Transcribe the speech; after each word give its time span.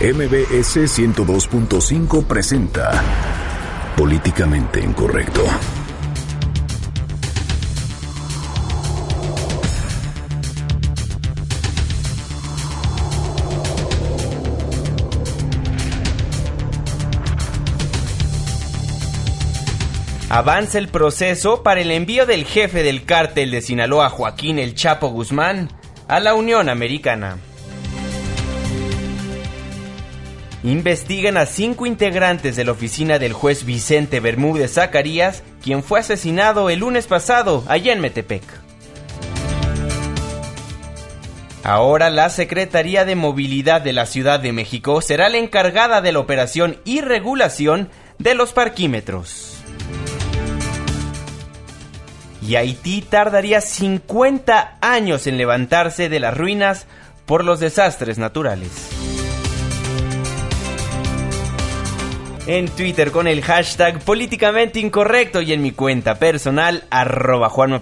MBS 0.00 0.76
102.5 0.76 2.24
presenta 2.24 3.02
Políticamente 3.96 4.78
Incorrecto. 4.80 5.44
Avanza 20.30 20.78
el 20.78 20.86
proceso 20.86 21.64
para 21.64 21.80
el 21.80 21.90
envío 21.90 22.24
del 22.24 22.44
jefe 22.44 22.84
del 22.84 23.04
cártel 23.04 23.50
de 23.50 23.62
Sinaloa, 23.62 24.10
Joaquín 24.10 24.60
El 24.60 24.76
Chapo 24.76 25.08
Guzmán, 25.08 25.68
a 26.06 26.20
la 26.20 26.36
Unión 26.36 26.68
Americana. 26.68 27.38
Investigan 30.64 31.36
a 31.36 31.46
cinco 31.46 31.86
integrantes 31.86 32.56
de 32.56 32.64
la 32.64 32.72
oficina 32.72 33.20
del 33.20 33.32
juez 33.32 33.64
Vicente 33.64 34.18
Bermúdez 34.18 34.74
Zacarías, 34.74 35.44
quien 35.62 35.84
fue 35.84 36.00
asesinado 36.00 36.68
el 36.68 36.80
lunes 36.80 37.06
pasado 37.06 37.64
allá 37.68 37.92
en 37.92 38.00
Metepec. 38.00 38.42
Ahora 41.62 42.10
la 42.10 42.28
Secretaría 42.30 43.04
de 43.04 43.14
Movilidad 43.14 43.82
de 43.82 43.92
la 43.92 44.06
Ciudad 44.06 44.40
de 44.40 44.52
México 44.52 45.00
será 45.00 45.28
la 45.28 45.38
encargada 45.38 46.00
de 46.00 46.12
la 46.12 46.18
operación 46.18 46.78
y 46.84 47.02
regulación 47.02 47.88
de 48.18 48.34
los 48.34 48.52
parquímetros. 48.52 49.58
Y 52.42 52.56
Haití 52.56 53.02
tardaría 53.02 53.60
50 53.60 54.78
años 54.80 55.26
en 55.26 55.36
levantarse 55.36 56.08
de 56.08 56.18
las 56.18 56.36
ruinas 56.36 56.86
por 57.26 57.44
los 57.44 57.60
desastres 57.60 58.16
naturales. 58.18 58.97
En 62.48 62.66
Twitter 62.66 63.10
con 63.10 63.26
el 63.26 63.42
hashtag 63.42 64.02
políticamente 64.02 64.80
incorrecto 64.80 65.42
y 65.42 65.52
en 65.52 65.60
mi 65.60 65.70
cuenta 65.70 66.18
personal, 66.18 66.84
arroba 66.88 67.50
Juan 67.50 67.78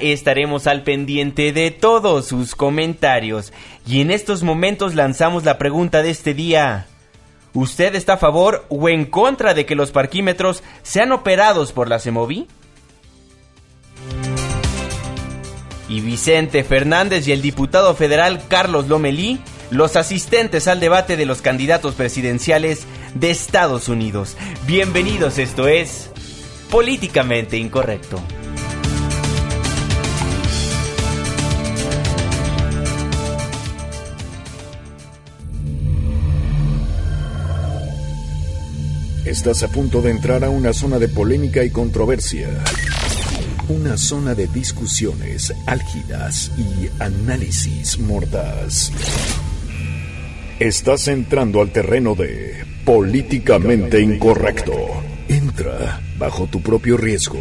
estaremos 0.00 0.66
al 0.66 0.82
pendiente 0.82 1.52
de 1.52 1.70
todos 1.70 2.26
sus 2.26 2.56
comentarios. 2.56 3.52
Y 3.86 4.00
en 4.00 4.10
estos 4.10 4.42
momentos 4.42 4.96
lanzamos 4.96 5.44
la 5.44 5.58
pregunta 5.58 6.02
de 6.02 6.10
este 6.10 6.34
día. 6.34 6.88
¿Usted 7.54 7.94
está 7.94 8.14
a 8.14 8.16
favor 8.16 8.66
o 8.68 8.88
en 8.88 9.04
contra 9.04 9.54
de 9.54 9.64
que 9.64 9.76
los 9.76 9.92
parquímetros 9.92 10.64
sean 10.82 11.12
operados 11.12 11.70
por 11.70 11.88
la 11.88 12.00
CEMOVI? 12.00 12.48
y 15.88 16.00
Vicente 16.00 16.62
Fernández 16.62 17.26
y 17.26 17.32
el 17.32 17.42
diputado 17.42 17.94
federal 17.94 18.42
Carlos 18.48 18.86
Lomelí, 18.86 19.40
los 19.70 19.96
asistentes 19.96 20.68
al 20.68 20.80
debate 20.80 21.16
de 21.16 21.26
los 21.26 21.42
candidatos 21.42 21.94
presidenciales 21.94 22.86
de 23.14 23.30
Estados 23.30 23.88
Unidos. 23.88 24.36
Bienvenidos, 24.66 25.38
esto 25.38 25.68
es 25.68 26.10
Políticamente 26.70 27.56
Incorrecto. 27.56 28.20
Estás 39.24 39.62
a 39.62 39.68
punto 39.68 40.02
de 40.02 40.10
entrar 40.10 40.44
a 40.44 40.50
una 40.50 40.72
zona 40.72 40.98
de 40.98 41.08
polémica 41.08 41.62
y 41.62 41.70
controversia 41.70 42.48
una 43.70 43.96
zona 43.96 44.34
de 44.34 44.48
discusiones 44.48 45.54
álgidas 45.66 46.50
y 46.58 46.90
análisis 47.00 48.00
mordaz. 48.00 48.90
Estás 50.60 51.08
entrando 51.08 51.62
al 51.62 51.70
terreno 51.70 52.14
de 52.14 52.66
políticamente 52.84 53.98
incorrecto. 53.98 54.72
Entra 55.26 56.02
bajo 56.18 56.48
tu 56.48 56.60
propio 56.60 56.98
riesgo. 56.98 57.40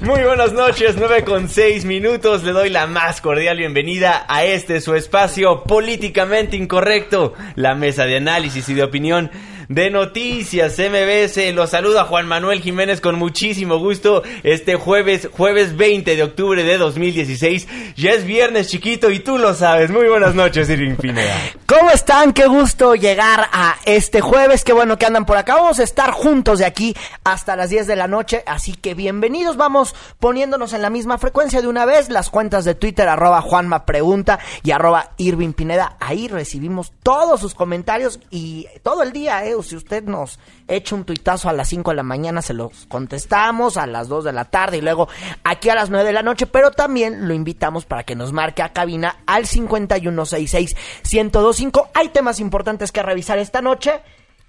Muy 0.00 0.22
buenas 0.22 0.54
noches, 0.54 0.96
9 0.96 1.24
con 1.24 1.50
6 1.50 1.84
minutos. 1.84 2.44
Le 2.44 2.52
doy 2.52 2.70
la 2.70 2.86
más 2.86 3.20
cordial 3.20 3.58
bienvenida 3.58 4.24
a 4.26 4.46
este 4.46 4.80
su 4.80 4.94
espacio 4.94 5.64
políticamente 5.64 6.56
incorrecto, 6.56 7.34
la 7.56 7.74
mesa 7.74 8.06
de 8.06 8.16
análisis 8.16 8.66
y 8.70 8.74
de 8.74 8.84
opinión 8.84 9.30
de 9.70 9.88
Noticias 9.88 10.80
MBS. 10.80 11.54
Los 11.54 11.70
saluda 11.70 12.04
Juan 12.04 12.26
Manuel 12.26 12.60
Jiménez 12.60 13.00
con 13.00 13.14
muchísimo 13.14 13.78
gusto 13.78 14.24
este 14.42 14.74
jueves, 14.74 15.28
jueves 15.32 15.76
20 15.76 16.16
de 16.16 16.22
octubre 16.24 16.64
de 16.64 16.76
2016. 16.76 17.68
Ya 17.94 18.10
es 18.10 18.24
viernes 18.24 18.68
chiquito 18.68 19.10
y 19.10 19.20
tú 19.20 19.38
lo 19.38 19.54
sabes. 19.54 19.92
Muy 19.92 20.08
buenas 20.08 20.34
noches, 20.34 20.68
Irving 20.68 20.96
Pineda. 20.96 21.36
¿Cómo 21.66 21.88
están? 21.90 22.32
Qué 22.32 22.48
gusto 22.48 22.96
llegar 22.96 23.48
a 23.52 23.76
este 23.84 24.20
jueves. 24.20 24.64
Qué 24.64 24.72
bueno 24.72 24.98
que 24.98 25.06
andan 25.06 25.24
por 25.24 25.36
acá. 25.36 25.54
Vamos 25.54 25.78
a 25.78 25.84
estar 25.84 26.10
juntos 26.10 26.58
de 26.58 26.64
aquí 26.64 26.96
hasta 27.22 27.54
las 27.54 27.70
10 27.70 27.86
de 27.86 27.94
la 27.94 28.08
noche. 28.08 28.42
Así 28.46 28.74
que 28.74 28.94
bienvenidos. 28.94 29.56
Vamos 29.56 29.94
poniéndonos 30.18 30.72
en 30.72 30.82
la 30.82 30.90
misma 30.90 31.16
frecuencia 31.18 31.62
de 31.62 31.68
una 31.68 31.86
vez. 31.86 32.10
Las 32.10 32.28
cuentas 32.28 32.64
de 32.64 32.74
Twitter, 32.74 33.08
arroba 33.08 33.40
Juanma 33.40 33.86
Pregunta 33.86 34.40
y 34.64 34.72
arroba 34.72 35.12
Irving 35.16 35.52
Pineda. 35.52 35.96
Ahí 36.00 36.26
recibimos 36.26 36.92
todos 37.04 37.40
sus 37.40 37.54
comentarios 37.54 38.18
y 38.32 38.66
todo 38.82 39.04
el 39.04 39.12
día, 39.12 39.46
¿eh? 39.46 39.59
Si 39.62 39.76
usted 39.76 40.04
nos 40.04 40.38
echa 40.68 40.94
un 40.94 41.04
tuitazo 41.04 41.48
a 41.48 41.52
las 41.52 41.68
5 41.68 41.90
de 41.90 41.96
la 41.96 42.02
mañana, 42.02 42.42
se 42.42 42.54
los 42.54 42.86
contestamos 42.86 43.76
a 43.76 43.86
las 43.86 44.08
2 44.08 44.24
de 44.24 44.32
la 44.32 44.46
tarde 44.46 44.78
y 44.78 44.80
luego 44.80 45.08
aquí 45.44 45.68
a 45.70 45.74
las 45.74 45.90
9 45.90 46.04
de 46.04 46.12
la 46.12 46.22
noche, 46.22 46.46
pero 46.46 46.70
también 46.70 47.28
lo 47.28 47.34
invitamos 47.34 47.84
para 47.84 48.04
que 48.04 48.16
nos 48.16 48.32
marque 48.32 48.62
a 48.62 48.72
cabina 48.72 49.18
al 49.26 49.46
5166-1025. 49.46 51.88
Hay 51.94 52.08
temas 52.08 52.40
importantes 52.40 52.90
que 52.92 53.02
revisar 53.02 53.38
esta 53.38 53.62
noche. 53.62 54.00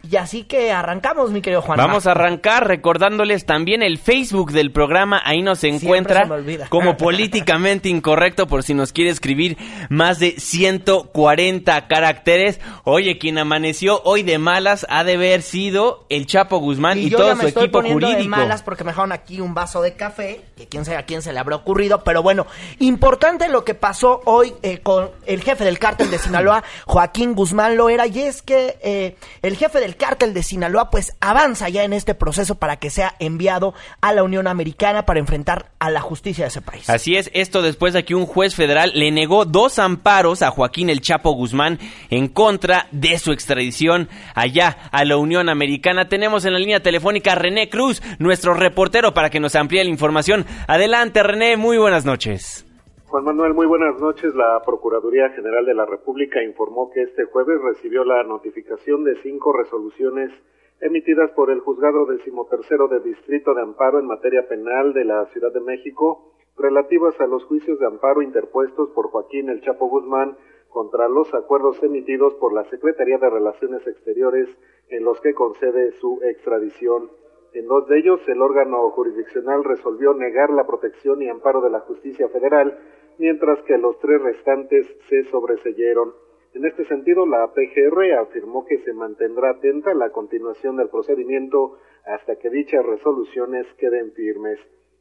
Y 0.10 0.16
así 0.16 0.44
que 0.44 0.72
arrancamos, 0.72 1.32
mi 1.32 1.42
querido 1.42 1.62
Juan. 1.62 1.78
Vamos 1.78 2.08
a 2.08 2.12
arrancar 2.12 2.68
recordándoles 2.68 3.46
también 3.46 3.84
el 3.84 4.00
Facebook 4.00 4.52
del 4.52 4.72
programa. 4.72 5.22
Ahí 5.24 5.44
nos 5.44 5.64
encuentra 5.64 6.28
como 6.70 6.98
políticamente 6.98 7.88
incorrecto 7.88 8.48
por 8.48 8.64
si 8.64 8.74
nos 8.74 8.94
quiere 8.94 9.12
escribir 9.12 9.58
más 9.90 10.18
de 10.18 10.32
140 10.40 11.88
caracteres. 11.88 12.60
Oye, 12.84 13.20
quien 13.20 13.38
amaneció 13.38 14.02
hoy 14.04 14.24
de 14.24 14.40
malas 14.40 14.88
ha 14.90 15.04
de 15.04 15.14
haber 15.14 15.44
sido 15.44 16.06
el 16.10 16.26
Chapo 16.26 16.58
Guzmán 16.58 16.98
y, 16.98 17.12
todo 17.12 17.36
su 17.36 17.48
equipo 17.48 17.82
jurídico. 17.82 18.18
de 18.18 18.28
malas 18.28 18.64
porque 18.64 18.84
me 18.84 18.92
dejaron 18.92 19.12
aquí 19.12 19.40
un 19.40 19.54
vaso 19.54 19.82
de 19.82 19.94
café, 19.94 20.42
que 20.58 20.68
quién 20.68 20.84
sabe 20.84 20.98
a 20.98 21.06
quién 21.06 21.22
se 21.22 21.32
le 21.32 21.40
habrá 21.40 21.58
ocurrido, 21.58 22.04
pero 22.04 22.24
bueno, 22.24 22.48
importante 22.80 23.50
lo 23.50 23.64
que 23.64 23.76
pasó 23.76 24.22
hoy 24.26 24.54
eh, 24.64 24.80
con 24.80 25.12
el 25.26 25.44
jefe 25.44 25.64
del 25.64 25.78
cártel 25.78 26.10
de 26.10 26.18
Sinaloa, 26.18 26.64
Joaquín 26.86 27.36
Guzmán 27.36 27.78
Loera, 27.78 28.08
y 28.08 28.20
es 28.20 28.42
que 28.42 28.78
eh, 28.82 29.16
el 29.42 29.56
jefe 29.56 29.80
del 29.80 29.91
el 29.92 29.98
cártel 29.98 30.34
de 30.34 30.42
Sinaloa 30.42 30.90
pues 30.90 31.18
avanza 31.20 31.68
ya 31.68 31.84
en 31.84 31.92
este 31.92 32.16
proceso 32.16 32.56
para 32.56 32.78
que 32.78 32.90
sea 32.90 33.14
enviado 33.20 33.74
a 34.00 34.14
la 34.14 34.24
Unión 34.24 34.48
Americana 34.48 35.06
para 35.06 35.20
enfrentar 35.20 35.72
a 35.80 35.90
la 35.90 36.00
justicia 36.00 36.46
de 36.46 36.48
ese 36.48 36.62
país. 36.62 36.90
Así 36.90 37.18
es, 37.18 37.30
esto 37.34 37.62
después 37.62 37.94
de 37.94 38.06
que 38.06 38.16
un 38.16 38.26
juez 38.26 38.56
federal 38.56 38.94
le 38.96 39.12
negó 39.12 39.44
dos 39.44 39.80
amparos 39.80 40.44
a 40.44 40.52
Joaquín 40.52 40.90
El 40.90 41.02
Chapo 41.02 41.32
Guzmán 41.32 41.78
en 42.10 42.30
contra 42.30 42.88
de 42.92 43.20
su 43.20 43.34
extradición 43.34 44.08
allá 44.34 44.78
a 44.92 45.04
la 45.04 45.18
Unión 45.18 45.50
Americana. 45.50 46.08
Tenemos 46.08 46.46
en 46.46 46.54
la 46.54 46.60
línea 46.60 46.82
telefónica 46.82 47.34
a 47.34 47.36
René 47.36 47.70
Cruz, 47.70 48.02
nuestro 48.18 48.54
reportero, 48.54 49.14
para 49.14 49.30
que 49.30 49.42
nos 49.42 49.56
amplíe 49.56 49.84
la 49.84 49.90
información. 49.90 50.46
Adelante, 50.68 51.22
René, 51.22 51.58
muy 51.58 51.78
buenas 51.78 52.06
noches. 52.06 52.66
Juan 53.12 53.26
Manuel, 53.26 53.54
muy 53.54 53.66
buenas 53.68 54.00
noches. 54.00 54.34
La 54.36 54.62
Procuraduría 54.62 55.32
General 55.32 55.66
de 55.66 55.74
la 55.74 55.86
República 55.86 56.42
informó 56.42 56.90
que 56.92 57.02
este 57.02 57.26
jueves 57.26 57.62
recibió 57.62 58.06
la 58.06 58.24
notificación 58.24 59.04
de 59.04 59.18
cinco 59.22 59.52
resoluciones 59.52 60.32
emitidas 60.80 61.30
por 61.32 61.52
el 61.52 61.60
Juzgado 61.60 62.06
Decimotercero 62.06 62.88
de 62.88 63.02
Distrito 63.02 63.54
de 63.54 63.64
Amparo 63.64 64.00
en 64.00 64.06
materia 64.06 64.48
penal 64.48 64.94
de 64.94 65.04
la 65.04 65.26
Ciudad 65.26 65.52
de 65.52 65.60
México 65.60 66.32
relativas 66.58 67.20
a 67.20 67.28
los 67.28 67.44
juicios 67.44 67.80
de 67.80 67.86
amparo 67.86 68.22
interpuestos 68.22 68.92
por 68.92 69.10
Joaquín 69.10 69.50
El 69.50 69.60
Chapo 69.60 69.90
Guzmán 69.90 70.38
contra 70.70 71.10
los 71.10 71.34
acuerdos 71.34 71.84
emitidos 71.84 72.34
por 72.36 72.54
la 72.54 72.64
Secretaría 72.70 73.18
de 73.18 73.30
Relaciones 73.30 73.86
Exteriores 73.88 74.48
en 74.88 75.04
los 75.04 75.20
que 75.20 75.34
concede 75.34 75.92
su 76.00 76.22
extradición. 76.24 77.10
En 77.54 77.68
dos 77.68 77.86
de 77.90 78.00
ellos, 78.00 78.22
el 78.30 78.42
órgano 78.42 78.90
jurisdiccional 78.92 79.66
resolvió 79.66 80.14
negar 80.14 80.52
la 80.52 80.66
protección 80.66 81.22
y 81.22 81.28
amparo 81.28 81.60
de 81.60 81.70
la 81.70 81.82
justicia 81.82 82.30
federal 82.30 82.80
mientras 83.18 83.62
que 83.64 83.78
los 83.78 84.00
tres 84.00 84.22
restantes 84.22 84.88
se 85.10 85.24
sobreseyeron. 85.32 86.14
En 86.54 86.66
este 86.66 86.86
sentido, 86.86 87.26
la 87.26 87.54
PGR 87.54 88.14
afirmó 88.20 88.66
que 88.66 88.80
se 88.80 88.94
mantendrá 88.94 89.52
atenta 89.52 89.92
a 89.92 89.96
la 89.96 90.10
continuación 90.10 90.76
del 90.76 90.90
procedimiento 90.90 91.78
hasta 92.06 92.36
que 92.38 92.50
dichas 92.50 92.86
resoluciones 92.86 93.66
queden 93.78 94.12
firmes. 94.12 94.60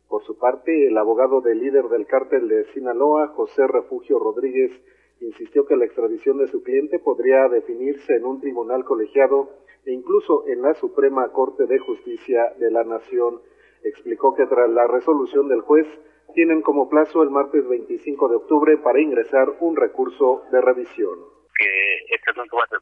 Por 0.09 0.23
su 0.25 0.39
parte, 0.39 0.87
el 0.87 0.97
abogado 0.97 1.41
del 1.41 1.59
líder 1.59 1.85
del 1.89 2.07
cártel 2.07 2.49
de 2.49 2.65
Sinaloa, 2.73 3.29
José 3.29 3.67
Refugio 3.67 4.19
Rodríguez, 4.19 4.71
insistió 5.21 5.67
que 5.67 5.77
la 5.77 5.85
extradición 5.85 6.39
de 6.39 6.49
su 6.49 6.63
cliente 6.63 6.99
podría 6.99 7.49
definirse 7.49 8.15
en 8.17 8.25
un 8.25 8.41
tribunal 8.41 8.85
colegiado 8.85 9.51
e 9.85 9.93
incluso 9.93 10.47
en 10.47 10.63
la 10.63 10.75
Suprema 10.75 11.29
Corte 11.33 11.67
de 11.67 11.79
Justicia 11.79 12.55
de 12.59 12.71
la 12.71 12.85
Nación. 12.85 13.41
Explicó 13.83 14.35
que 14.35 14.47
tras 14.47 14.71
la 14.71 14.87
resolución 14.87 15.49
del 15.49 15.63
juez 15.63 15.87
tienen 16.35 16.63
como 16.63 16.89
plazo 16.89 17.23
el 17.23 17.31
martes 17.31 17.69
25 17.69 18.29
de 18.29 18.37
octubre 18.37 18.77
para 18.79 19.01
ingresar 19.01 19.49
un 19.61 19.77
recurso 19.77 20.45
de 20.51 20.61
revisión. 20.61 21.19
Que 21.57 21.97
este 22.09 22.31
asunto 22.31 22.57
va 22.57 22.65
a 22.65 22.69
ser 22.69 22.81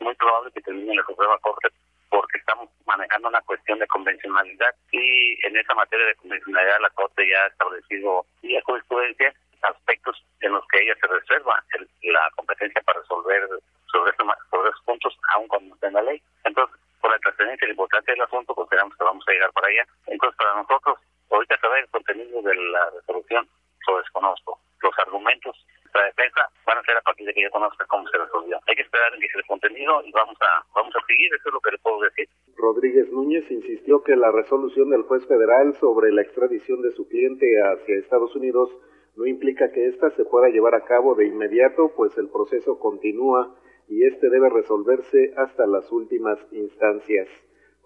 muy 0.00 0.14
probable 0.14 0.52
que 0.52 0.60
termine 0.60 0.94
la 0.94 1.04
Suprema 1.04 1.38
Corte 1.38 1.68
porque 2.10 2.38
estamos 2.38 2.68
manejando 2.86 3.28
una 3.28 3.40
cuestión 3.42 3.78
de 3.78 3.86
convencionalidad 3.86 4.74
y 4.92 5.46
en 5.46 5.56
esa 5.56 5.74
materia 5.74 6.06
de 6.06 6.14
convencionalidad 6.16 6.80
la 6.80 6.90
Corte 6.90 7.28
ya 7.28 7.44
ha 7.44 7.48
establecido 7.48 8.24
vía 8.42 8.62
jurisprudencia 8.64 9.34
aspectos 9.62 10.22
en 10.40 10.52
los 10.52 10.64
que 10.68 10.82
ella 10.82 10.94
se 11.00 11.06
reserva 11.06 11.62
la 12.02 12.30
competencia 12.36 12.80
para 12.82 13.00
resolver 13.00 13.48
sobre, 13.90 14.12
sobre 14.16 14.70
esos 14.70 14.82
puntos, 14.84 15.18
aun 15.34 15.48
cuando 15.48 15.74
esté 15.74 15.86
en 15.88 15.94
la 15.94 16.02
ley. 16.02 16.22
Entonces, 16.44 16.78
por 17.00 17.10
la 17.10 17.18
trascendencia 17.18 17.64
y 17.64 17.68
la 17.68 17.72
importancia 17.72 18.14
del 18.14 18.22
asunto, 18.22 18.54
consideramos 18.54 18.96
que 18.96 19.04
vamos 19.04 19.24
a 19.26 19.32
llegar 19.32 19.52
para 19.52 19.68
allá. 19.68 19.86
Entonces, 20.06 20.36
para 20.36 20.54
nosotros, 20.54 20.98
ahorita 21.30 21.58
saber 21.58 21.84
el 21.84 21.90
contenido 21.90 22.42
de 22.42 22.54
la 22.54 22.90
resolución, 22.90 23.48
lo 23.86 23.98
desconozco. 23.98 24.60
Los 24.82 24.98
argumentos 24.98 25.66
de 25.92 25.98
la 25.98 26.06
defensa 26.06 26.48
van 26.66 26.78
a 26.78 26.82
ser 26.82 26.96
a 26.96 27.02
partir 27.02 27.26
de 27.26 27.34
que 27.34 27.42
yo 27.42 27.50
conozca 27.50 27.84
cómo 27.86 28.06
se 28.08 28.18
resolvió. 28.18 28.58
Hay 28.66 28.76
que 28.76 28.82
esperar 28.82 29.12
en 29.14 29.20
que 29.20 29.26
el 29.34 29.46
contenido 29.46 30.02
y 30.04 30.12
vamos 30.12 30.36
a, 30.40 30.64
vamos 30.74 30.94
a 30.94 31.06
seguir, 31.06 31.32
eso 31.34 31.48
es 31.48 31.54
lo 31.54 31.60
que 31.60 31.72
le 31.72 31.78
puedo 31.78 32.00
decir. 32.00 32.28
Rodríguez 32.56 33.10
Núñez 33.10 33.50
insistió 33.50 34.02
que 34.02 34.16
la 34.16 34.30
resolución 34.30 34.90
del 34.90 35.02
juez 35.02 35.26
federal 35.26 35.74
sobre 35.74 36.12
la 36.12 36.22
extradición 36.22 36.82
de 36.82 36.92
su 36.92 37.08
cliente 37.08 37.46
hacia 37.62 37.98
Estados 37.98 38.34
Unidos 38.36 38.70
no 39.16 39.26
implica 39.26 39.72
que 39.72 39.86
ésta 39.86 40.10
se 40.10 40.24
pueda 40.24 40.48
llevar 40.48 40.74
a 40.74 40.84
cabo 40.84 41.14
de 41.14 41.26
inmediato, 41.26 41.92
pues 41.96 42.16
el 42.18 42.28
proceso 42.28 42.78
continúa 42.78 43.56
y 43.88 44.04
este 44.04 44.28
debe 44.28 44.48
resolverse 44.50 45.32
hasta 45.36 45.66
las 45.66 45.90
últimas 45.90 46.38
instancias. 46.52 47.28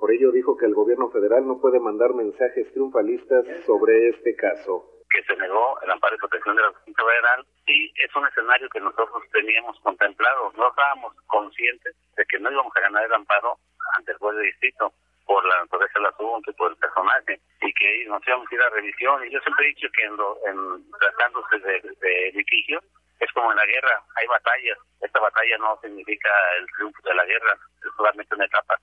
Por 0.03 0.11
ello 0.11 0.33
dijo 0.33 0.57
que 0.57 0.67
el 0.67 0.75
gobierno 0.75 1.11
federal 1.11 1.47
no 1.47 1.61
puede 1.61 1.79
mandar 1.79 2.13
mensajes 2.13 2.67
triunfalistas 2.73 3.47
sobre 3.65 4.09
este 4.09 4.35
caso. 4.35 4.99
Que 5.09 5.23
se 5.23 5.37
negó 5.37 5.79
el 5.81 5.93
amparo 5.93 6.17
y 6.17 6.19
protección 6.19 6.57
de 6.57 6.63
la 6.63 6.73
justicia 6.73 7.05
federal 7.07 7.47
y 7.69 7.87
es 8.03 8.17
un 8.17 8.27
escenario 8.27 8.69
que 8.71 8.81
nosotros 8.81 9.23
teníamos 9.31 9.79
contemplado. 9.79 10.51
No 10.57 10.71
estábamos 10.71 11.15
conscientes 11.29 11.95
de 12.17 12.25
que 12.27 12.41
no 12.41 12.51
íbamos 12.51 12.77
a 12.77 12.81
ganar 12.81 13.05
el 13.05 13.15
amparo 13.15 13.55
ante 13.97 14.11
el 14.11 14.19
juez 14.19 14.37
de 14.39 14.43
distrito 14.43 14.93
por 15.25 15.47
la 15.47 15.61
naturaleza 15.61 15.95
del 15.95 16.07
asunto 16.07 16.51
y 16.51 16.55
por 16.55 16.73
el 16.73 16.79
personaje 16.79 17.41
y 17.61 17.73
que 17.73 18.05
nos 18.09 18.27
íbamos 18.27 18.51
a 18.51 18.55
ir 18.57 18.61
a 18.61 18.71
revisión 18.71 19.25
y 19.25 19.31
yo 19.31 19.39
siempre 19.39 19.67
he 19.67 19.69
dicho 19.69 19.87
que 19.95 20.03
en, 20.03 20.19
en 20.51 20.91
tratándose 20.99 21.61
de, 21.61 21.79
de, 21.79 22.33
litigio 22.35 22.83
es 23.21 23.31
como 23.35 23.53
en 23.53 23.57
la 23.57 23.67
guerra, 23.67 24.03
hay 24.17 24.27
batallas, 24.27 24.79
esta 25.01 25.21
batalla 25.21 25.59
no 25.59 25.79
significa 25.81 26.29
el 26.59 26.67
triunfo 26.75 26.99
de 27.07 27.15
la 27.15 27.25
guerra, 27.25 27.55
es 27.55 27.95
solamente 27.97 28.35
una 28.35 28.47
etapa. 28.47 28.81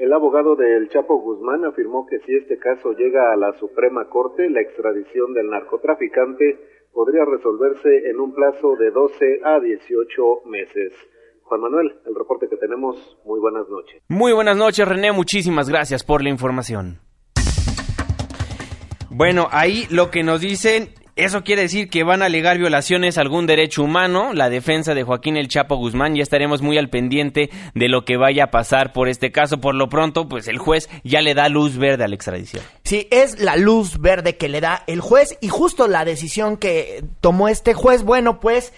El 0.00 0.14
abogado 0.14 0.56
del 0.56 0.88
Chapo 0.88 1.20
Guzmán 1.20 1.66
afirmó 1.66 2.06
que 2.06 2.20
si 2.20 2.34
este 2.34 2.58
caso 2.58 2.92
llega 2.92 3.34
a 3.34 3.36
la 3.36 3.52
Suprema 3.58 4.08
Corte, 4.08 4.48
la 4.48 4.62
extradición 4.62 5.34
del 5.34 5.50
narcotraficante 5.50 6.58
podría 6.90 7.26
resolverse 7.26 8.08
en 8.08 8.18
un 8.18 8.32
plazo 8.32 8.76
de 8.76 8.90
12 8.92 9.40
a 9.44 9.60
18 9.60 10.22
meses. 10.46 10.94
Juan 11.42 11.60
Manuel, 11.60 11.92
el 12.06 12.14
reporte 12.14 12.48
que 12.48 12.56
tenemos, 12.56 13.18
muy 13.26 13.40
buenas 13.40 13.68
noches. 13.68 14.02
Muy 14.08 14.32
buenas 14.32 14.56
noches, 14.56 14.88
René, 14.88 15.12
muchísimas 15.12 15.68
gracias 15.68 16.02
por 16.02 16.22
la 16.22 16.30
información. 16.30 17.00
Bueno, 19.10 19.48
ahí 19.50 19.86
lo 19.90 20.10
que 20.10 20.22
nos 20.22 20.40
dicen 20.40 20.94
eso 21.16 21.42
quiere 21.42 21.62
decir 21.62 21.88
que 21.88 22.04
van 22.04 22.22
a 22.22 22.26
alegar 22.26 22.58
violaciones 22.58 23.18
a 23.18 23.22
algún 23.22 23.46
derecho 23.46 23.82
humano. 23.82 24.32
La 24.32 24.50
defensa 24.50 24.94
de 24.94 25.02
Joaquín 25.02 25.36
El 25.36 25.48
Chapo 25.48 25.76
Guzmán 25.76 26.14
ya 26.14 26.22
estaremos 26.22 26.62
muy 26.62 26.78
al 26.78 26.90
pendiente 26.90 27.50
de 27.74 27.88
lo 27.88 28.04
que 28.04 28.16
vaya 28.16 28.44
a 28.44 28.50
pasar 28.50 28.92
por 28.92 29.08
este 29.08 29.32
caso. 29.32 29.60
Por 29.60 29.74
lo 29.74 29.88
pronto, 29.88 30.28
pues 30.28 30.48
el 30.48 30.58
juez 30.58 30.88
ya 31.04 31.22
le 31.22 31.34
da 31.34 31.48
luz 31.48 31.76
verde 31.76 32.04
a 32.04 32.08
la 32.08 32.14
extradición. 32.14 32.62
Sí, 32.84 33.08
es 33.10 33.40
la 33.40 33.56
luz 33.56 33.98
verde 33.98 34.36
que 34.36 34.48
le 34.48 34.60
da 34.60 34.84
el 34.86 35.00
juez 35.00 35.36
y 35.40 35.48
justo 35.48 35.88
la 35.88 36.04
decisión 36.04 36.56
que 36.56 37.04
tomó 37.20 37.48
este 37.48 37.74
juez, 37.74 38.02
bueno, 38.02 38.40
pues 38.40 38.72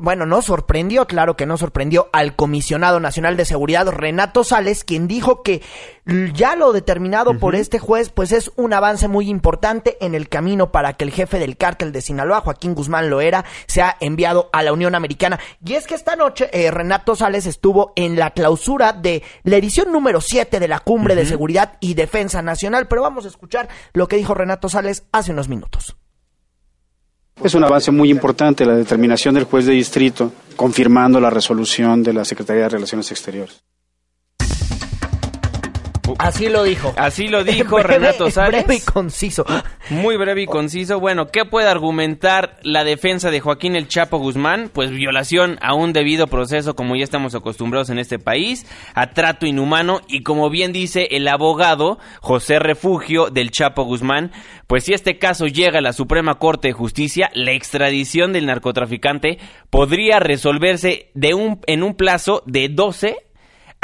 bueno, 0.00 0.26
no 0.26 0.42
sorprendió, 0.42 1.06
claro 1.06 1.36
que 1.36 1.46
no 1.46 1.56
sorprendió 1.56 2.08
al 2.12 2.36
comisionado 2.36 3.00
nacional 3.00 3.36
de 3.36 3.44
seguridad 3.44 3.88
Renato 3.88 4.44
Sales, 4.44 4.84
quien 4.84 5.08
dijo 5.08 5.42
que 5.42 5.62
ya 6.34 6.54
lo 6.54 6.72
determinado 6.72 7.38
por 7.38 7.54
este 7.54 7.78
juez, 7.78 8.10
pues 8.10 8.32
es 8.32 8.52
un 8.56 8.72
avance 8.72 9.08
muy 9.08 9.28
importante 9.28 9.96
en 10.00 10.14
el 10.14 10.28
camino 10.28 10.70
para 10.70 10.94
que 10.94 11.04
el 11.04 11.10
jefe 11.10 11.38
del 11.38 11.56
cártel 11.56 11.92
de 11.92 12.02
Sinaloa, 12.02 12.42
Joaquín 12.42 12.74
Guzmán 12.74 13.10
Loera, 13.10 13.44
sea 13.66 13.96
enviado 14.00 14.50
a 14.52 14.62
la 14.62 14.72
Unión 14.72 14.94
Americana. 14.94 15.38
Y 15.64 15.74
es 15.74 15.86
que 15.86 15.94
esta 15.94 16.16
noche 16.16 16.50
eh, 16.52 16.70
Renato 16.70 17.16
Sales 17.16 17.46
estuvo 17.46 17.92
en 17.96 18.16
la 18.18 18.32
clausura 18.32 18.92
de 18.92 19.22
la 19.42 19.56
edición 19.56 19.92
número 19.92 20.20
7 20.20 20.60
de 20.60 20.68
la 20.68 20.80
Cumbre 20.80 21.14
de 21.14 21.26
Seguridad 21.26 21.76
y 21.80 21.94
Defensa 21.94 22.42
Nacional, 22.42 22.86
pero 22.86 23.02
vamos 23.02 23.24
a 23.24 23.28
escuchar 23.28 23.68
lo 23.92 24.08
que 24.08 24.16
dijo 24.16 24.34
Renato 24.34 24.68
Sales 24.68 25.04
hace 25.12 25.32
unos 25.32 25.48
minutos. 25.48 25.96
Es 27.42 27.54
un 27.54 27.64
avance 27.64 27.90
muy 27.90 28.10
importante 28.10 28.64
la 28.64 28.76
determinación 28.76 29.34
del 29.34 29.44
juez 29.44 29.66
de 29.66 29.72
distrito 29.72 30.32
confirmando 30.56 31.20
la 31.20 31.30
resolución 31.30 32.02
de 32.02 32.12
la 32.12 32.24
Secretaría 32.24 32.62
de 32.64 32.68
Relaciones 32.70 33.10
Exteriores. 33.10 33.62
Así 36.18 36.48
lo 36.48 36.64
dijo. 36.64 36.92
Así 36.96 37.28
lo 37.28 37.44
dijo 37.44 37.78
Renato 37.82 38.30
Sáenz. 38.30 38.64
Breve 38.64 38.76
y 38.76 38.80
conciso. 38.80 39.44
Muy 39.90 40.16
breve 40.16 40.42
y 40.42 40.46
conciso. 40.46 41.00
Bueno, 41.00 41.28
¿qué 41.28 41.44
puede 41.44 41.68
argumentar 41.68 42.58
la 42.62 42.84
defensa 42.84 43.30
de 43.30 43.40
Joaquín 43.40 43.76
El 43.76 43.88
Chapo 43.88 44.18
Guzmán? 44.18 44.70
Pues 44.72 44.90
violación 44.90 45.58
a 45.60 45.74
un 45.74 45.92
debido 45.92 46.26
proceso, 46.26 46.74
como 46.74 46.96
ya 46.96 47.04
estamos 47.04 47.34
acostumbrados 47.34 47.90
en 47.90 47.98
este 47.98 48.18
país, 48.18 48.66
a 48.94 49.10
trato 49.10 49.46
inhumano 49.46 50.00
y 50.08 50.22
como 50.22 50.50
bien 50.50 50.72
dice 50.72 51.08
el 51.12 51.28
abogado 51.28 51.98
José 52.20 52.58
Refugio 52.58 53.30
del 53.30 53.50
Chapo 53.50 53.84
Guzmán, 53.84 54.32
pues 54.66 54.84
si 54.84 54.92
este 54.92 55.18
caso 55.18 55.46
llega 55.46 55.78
a 55.78 55.82
la 55.82 55.92
Suprema 55.92 56.38
Corte 56.38 56.68
de 56.68 56.74
Justicia, 56.74 57.30
la 57.34 57.52
extradición 57.52 58.32
del 58.32 58.46
narcotraficante 58.46 59.38
podría 59.70 60.20
resolverse 60.20 61.10
de 61.14 61.34
un, 61.34 61.60
en 61.66 61.82
un 61.82 61.94
plazo 61.94 62.42
de 62.46 62.68
12 62.68 63.16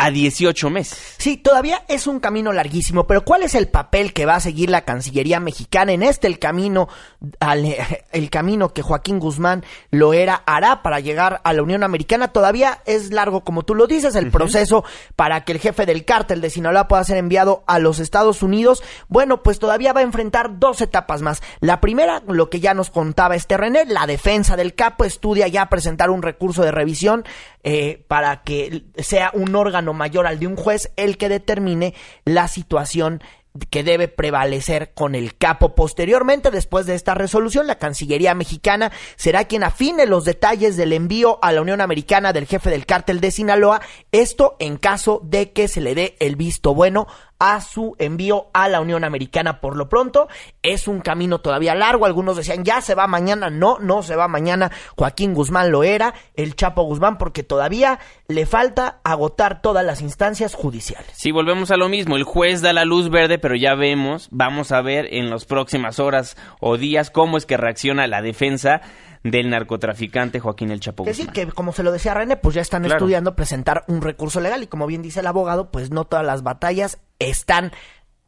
a 0.00 0.10
18 0.10 0.70
meses. 0.70 0.98
Sí, 1.18 1.36
todavía 1.36 1.82
es 1.86 2.06
un 2.06 2.20
camino 2.20 2.52
larguísimo, 2.52 3.06
pero 3.06 3.22
¿cuál 3.22 3.42
es 3.42 3.54
el 3.54 3.68
papel 3.68 4.14
que 4.14 4.24
va 4.24 4.36
a 4.36 4.40
seguir 4.40 4.70
la 4.70 4.86
Cancillería 4.86 5.40
mexicana 5.40 5.92
en 5.92 6.02
este 6.02 6.26
el 6.26 6.38
camino 6.38 6.88
el 8.12 8.30
camino 8.30 8.72
que 8.72 8.80
Joaquín 8.80 9.18
Guzmán 9.18 9.62
lo 9.90 10.14
era 10.14 10.42
hará 10.46 10.82
para 10.82 11.00
llegar 11.00 11.42
a 11.44 11.52
la 11.52 11.62
Unión 11.62 11.82
Americana? 11.82 12.28
Todavía 12.28 12.80
es 12.86 13.12
largo 13.12 13.44
como 13.44 13.62
tú 13.62 13.74
lo 13.74 13.86
dices 13.86 14.14
el 14.14 14.30
proceso 14.30 14.84
para 15.16 15.44
que 15.44 15.52
el 15.52 15.58
jefe 15.58 15.84
del 15.84 16.06
cártel 16.06 16.40
de 16.40 16.48
Sinaloa 16.48 16.88
pueda 16.88 17.04
ser 17.04 17.18
enviado 17.18 17.62
a 17.66 17.78
los 17.78 17.98
Estados 17.98 18.42
Unidos. 18.42 18.82
Bueno, 19.08 19.42
pues 19.42 19.58
todavía 19.58 19.92
va 19.92 20.00
a 20.00 20.04
enfrentar 20.04 20.58
dos 20.58 20.80
etapas 20.80 21.20
más. 21.20 21.42
La 21.60 21.80
primera, 21.82 22.22
lo 22.26 22.48
que 22.48 22.60
ya 22.60 22.72
nos 22.72 22.88
contaba 22.88 23.34
este 23.34 23.58
René, 23.58 23.84
la 23.84 24.06
defensa 24.06 24.56
del 24.56 24.74
capo 24.74 25.04
estudia 25.04 25.46
ya 25.46 25.68
presentar 25.68 26.08
un 26.08 26.22
recurso 26.22 26.62
de 26.62 26.70
revisión 26.70 27.24
eh, 27.62 28.02
para 28.08 28.42
que 28.42 28.84
sea 28.96 29.30
un 29.34 29.54
órgano 29.54 29.89
mayor 29.92 30.26
al 30.26 30.38
de 30.38 30.46
un 30.46 30.56
juez 30.56 30.90
el 30.96 31.18
que 31.18 31.28
determine 31.28 31.94
la 32.24 32.48
situación 32.48 33.22
que 33.70 33.82
debe 33.82 34.08
prevalecer 34.08 34.92
con 34.94 35.14
el 35.14 35.36
capo. 35.36 35.74
Posteriormente, 35.74 36.50
después 36.50 36.86
de 36.86 36.94
esta 36.94 37.14
resolución, 37.14 37.66
la 37.66 37.78
Cancillería 37.78 38.34
mexicana 38.34 38.92
será 39.16 39.44
quien 39.44 39.64
afine 39.64 40.06
los 40.06 40.24
detalles 40.24 40.76
del 40.76 40.92
envío 40.92 41.38
a 41.42 41.52
la 41.52 41.62
Unión 41.62 41.80
Americana 41.80 42.32
del 42.32 42.46
jefe 42.46 42.70
del 42.70 42.86
cártel 42.86 43.20
de 43.20 43.30
Sinaloa, 43.30 43.80
esto 44.12 44.56
en 44.60 44.76
caso 44.76 45.20
de 45.24 45.52
que 45.52 45.68
se 45.68 45.80
le 45.80 45.94
dé 45.94 46.16
el 46.20 46.36
visto 46.36 46.74
bueno 46.74 47.08
a 47.40 47.60
su 47.60 47.96
envío 47.98 48.48
a 48.52 48.68
la 48.68 48.80
Unión 48.80 49.02
Americana 49.02 49.60
por 49.60 49.76
lo 49.76 49.88
pronto. 49.88 50.28
Es 50.62 50.86
un 50.86 51.00
camino 51.00 51.40
todavía 51.40 51.74
largo. 51.74 52.06
Algunos 52.06 52.36
decían, 52.36 52.64
ya 52.64 52.80
se 52.82 52.94
va 52.94 53.08
mañana. 53.08 53.50
No, 53.50 53.78
no 53.80 54.04
se 54.04 54.14
va 54.14 54.28
mañana. 54.28 54.70
Joaquín 54.96 55.34
Guzmán 55.34 55.72
lo 55.72 55.82
era, 55.82 56.14
el 56.34 56.54
Chapo 56.54 56.82
Guzmán, 56.82 57.18
porque 57.18 57.42
todavía 57.42 57.98
le 58.28 58.46
falta 58.46 59.00
agotar 59.02 59.62
todas 59.62 59.84
las 59.84 60.02
instancias 60.02 60.54
judiciales. 60.54 61.10
Si 61.14 61.32
volvemos 61.32 61.72
a 61.72 61.76
lo 61.76 61.88
mismo. 61.88 62.16
El 62.16 62.24
juez 62.24 62.60
da 62.60 62.72
la 62.72 62.84
luz 62.84 63.10
verde, 63.10 63.38
pero 63.38 63.56
ya 63.56 63.74
vemos, 63.74 64.28
vamos 64.30 64.70
a 64.70 64.82
ver 64.82 65.08
en 65.10 65.30
las 65.30 65.46
próximas 65.46 65.98
horas 65.98 66.36
o 66.60 66.76
días 66.76 67.10
cómo 67.10 67.38
es 67.38 67.46
que 67.46 67.56
reacciona 67.56 68.06
la 68.06 68.20
defensa 68.20 68.82
del 69.22 69.50
narcotraficante 69.50 70.40
Joaquín 70.40 70.70
El 70.70 70.80
Chapo 70.80 71.04
Es 71.06 71.18
decir, 71.18 71.32
que 71.32 71.46
como 71.46 71.72
se 71.72 71.82
lo 71.82 71.92
decía 71.92 72.14
René, 72.14 72.36
pues 72.36 72.54
ya 72.54 72.62
están 72.62 72.84
estudiando 72.84 73.36
presentar 73.36 73.84
un 73.86 74.00
recurso 74.00 74.40
legal 74.40 74.62
y 74.62 74.66
como 74.66 74.86
bien 74.86 75.02
dice 75.02 75.20
el 75.20 75.26
abogado, 75.26 75.70
pues 75.70 75.90
no 75.90 76.04
todas 76.04 76.24
las 76.24 76.42
batallas 76.42 76.98
están 77.18 77.72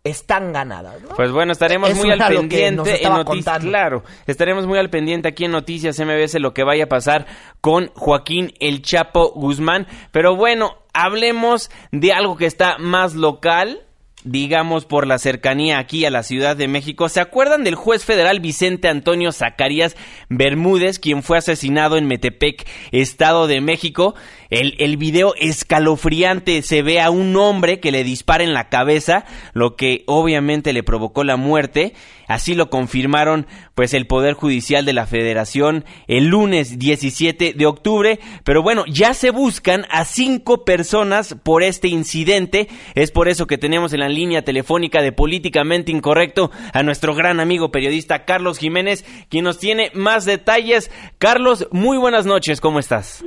están 0.04 0.52
ganadas. 0.52 0.96
Pues 1.14 1.30
bueno, 1.30 1.52
estaremos 1.52 1.94
muy 1.94 2.10
al 2.10 2.18
pendiente 2.18 3.06
en 3.06 3.12
noticias. 3.14 3.60
Claro, 3.60 4.02
estaremos 4.26 4.66
muy 4.66 4.78
al 4.78 4.90
pendiente 4.90 5.28
aquí 5.28 5.44
en 5.44 5.52
Noticias 5.52 5.98
MBS 6.00 6.40
lo 6.40 6.52
que 6.52 6.64
vaya 6.64 6.84
a 6.84 6.88
pasar 6.88 7.26
con 7.60 7.88
Joaquín 7.94 8.52
El 8.58 8.82
Chapo 8.82 9.30
Guzmán. 9.32 9.86
Pero 10.10 10.34
bueno, 10.34 10.78
hablemos 10.92 11.70
de 11.92 12.12
algo 12.12 12.36
que 12.36 12.46
está 12.46 12.78
más 12.78 13.14
local 13.14 13.82
digamos 14.24 14.84
por 14.84 15.06
la 15.06 15.18
cercanía 15.18 15.78
aquí 15.78 16.04
a 16.04 16.10
la 16.10 16.22
Ciudad 16.22 16.56
de 16.56 16.68
México. 16.68 17.08
¿Se 17.08 17.20
acuerdan 17.20 17.64
del 17.64 17.74
juez 17.74 18.04
federal 18.04 18.40
Vicente 18.40 18.88
Antonio 18.88 19.32
Zacarías 19.32 19.96
Bermúdez, 20.28 20.98
quien 20.98 21.22
fue 21.22 21.38
asesinado 21.38 21.96
en 21.96 22.06
Metepec, 22.06 22.66
Estado 22.92 23.46
de 23.46 23.60
México? 23.60 24.14
El, 24.50 24.74
el 24.78 24.96
video 24.96 25.34
escalofriante 25.36 26.62
se 26.62 26.82
ve 26.82 27.00
a 27.00 27.10
un 27.10 27.34
hombre 27.36 27.80
que 27.80 27.92
le 27.92 28.04
dispara 28.04 28.44
en 28.44 28.52
la 28.52 28.68
cabeza, 28.68 29.24
lo 29.54 29.76
que 29.76 30.04
obviamente 30.06 30.72
le 30.72 30.82
provocó 30.82 31.24
la 31.24 31.36
muerte. 31.36 31.94
Así 32.28 32.54
lo 32.54 32.70
confirmaron 32.70 33.46
pues 33.74 33.94
el 33.94 34.06
Poder 34.06 34.34
Judicial 34.34 34.84
de 34.84 34.92
la 34.92 35.06
Federación 35.06 35.84
el 36.08 36.28
lunes 36.28 36.78
17 36.78 37.54
de 37.54 37.66
octubre. 37.66 38.18
Pero 38.44 38.62
bueno, 38.62 38.84
ya 38.86 39.14
se 39.14 39.30
buscan 39.30 39.82
a 39.90 40.04
cinco 40.04 40.64
personas 40.64 41.34
por 41.44 41.62
este 41.62 41.88
incidente. 41.88 42.68
Es 42.94 43.10
por 43.10 43.28
eso 43.28 43.46
que 43.46 43.58
tenemos 43.58 43.92
en 43.92 44.00
la 44.00 44.08
línea 44.08 44.42
telefónica 44.42 45.02
de 45.02 45.12
Políticamente 45.12 45.92
Incorrecto 45.92 46.50
a 46.72 46.82
nuestro 46.82 47.14
gran 47.14 47.40
amigo 47.40 47.70
periodista 47.70 48.24
Carlos 48.24 48.58
Jiménez, 48.58 49.04
quien 49.30 49.44
nos 49.44 49.58
tiene 49.58 49.90
más 49.94 50.24
detalles. 50.24 50.90
Carlos, 51.18 51.68
muy 51.72 51.98
buenas 51.98 52.26
noches, 52.26 52.60
¿cómo 52.60 52.78
estás? 52.78 53.24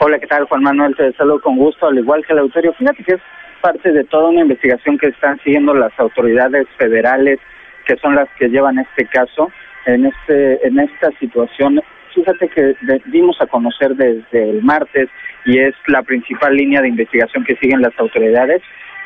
Hola, 0.00 0.18
¿qué 0.18 0.26
tal, 0.26 0.46
Juan 0.46 0.62
Manuel? 0.62 0.96
Te 0.96 1.12
saludo 1.12 1.40
con 1.42 1.58
gusto, 1.58 1.86
al 1.86 1.98
igual 1.98 2.24
que 2.26 2.32
el 2.32 2.38
auditorio. 2.38 2.72
Fíjate 2.72 3.04
que 3.04 3.12
es 3.14 3.20
parte 3.60 3.92
de 3.92 4.04
toda 4.04 4.30
una 4.30 4.40
investigación 4.40 4.96
que 4.96 5.08
están 5.08 5.38
siguiendo 5.44 5.74
las 5.74 5.92
autoridades 5.98 6.66
federales, 6.78 7.38
que 7.86 7.96
son 7.98 8.14
las 8.14 8.28
que 8.38 8.48
llevan 8.48 8.78
este 8.78 9.04
caso. 9.06 9.50
En, 9.86 10.06
este, 10.06 10.66
en 10.66 10.78
esta 10.78 11.10
situación, 11.18 11.80
fíjate 12.14 12.48
que 12.48 12.74
dimos 13.06 13.40
a 13.40 13.46
conocer 13.46 13.94
desde 13.94 14.50
el 14.50 14.62
martes, 14.62 15.08
y 15.46 15.58
es 15.58 15.74
la 15.86 16.02
principal 16.02 16.54
línea 16.54 16.82
de 16.82 16.88
investigación 16.88 17.44
que 17.44 17.56
siguen 17.56 17.80
las 17.80 17.98
autoridades, 17.98 18.62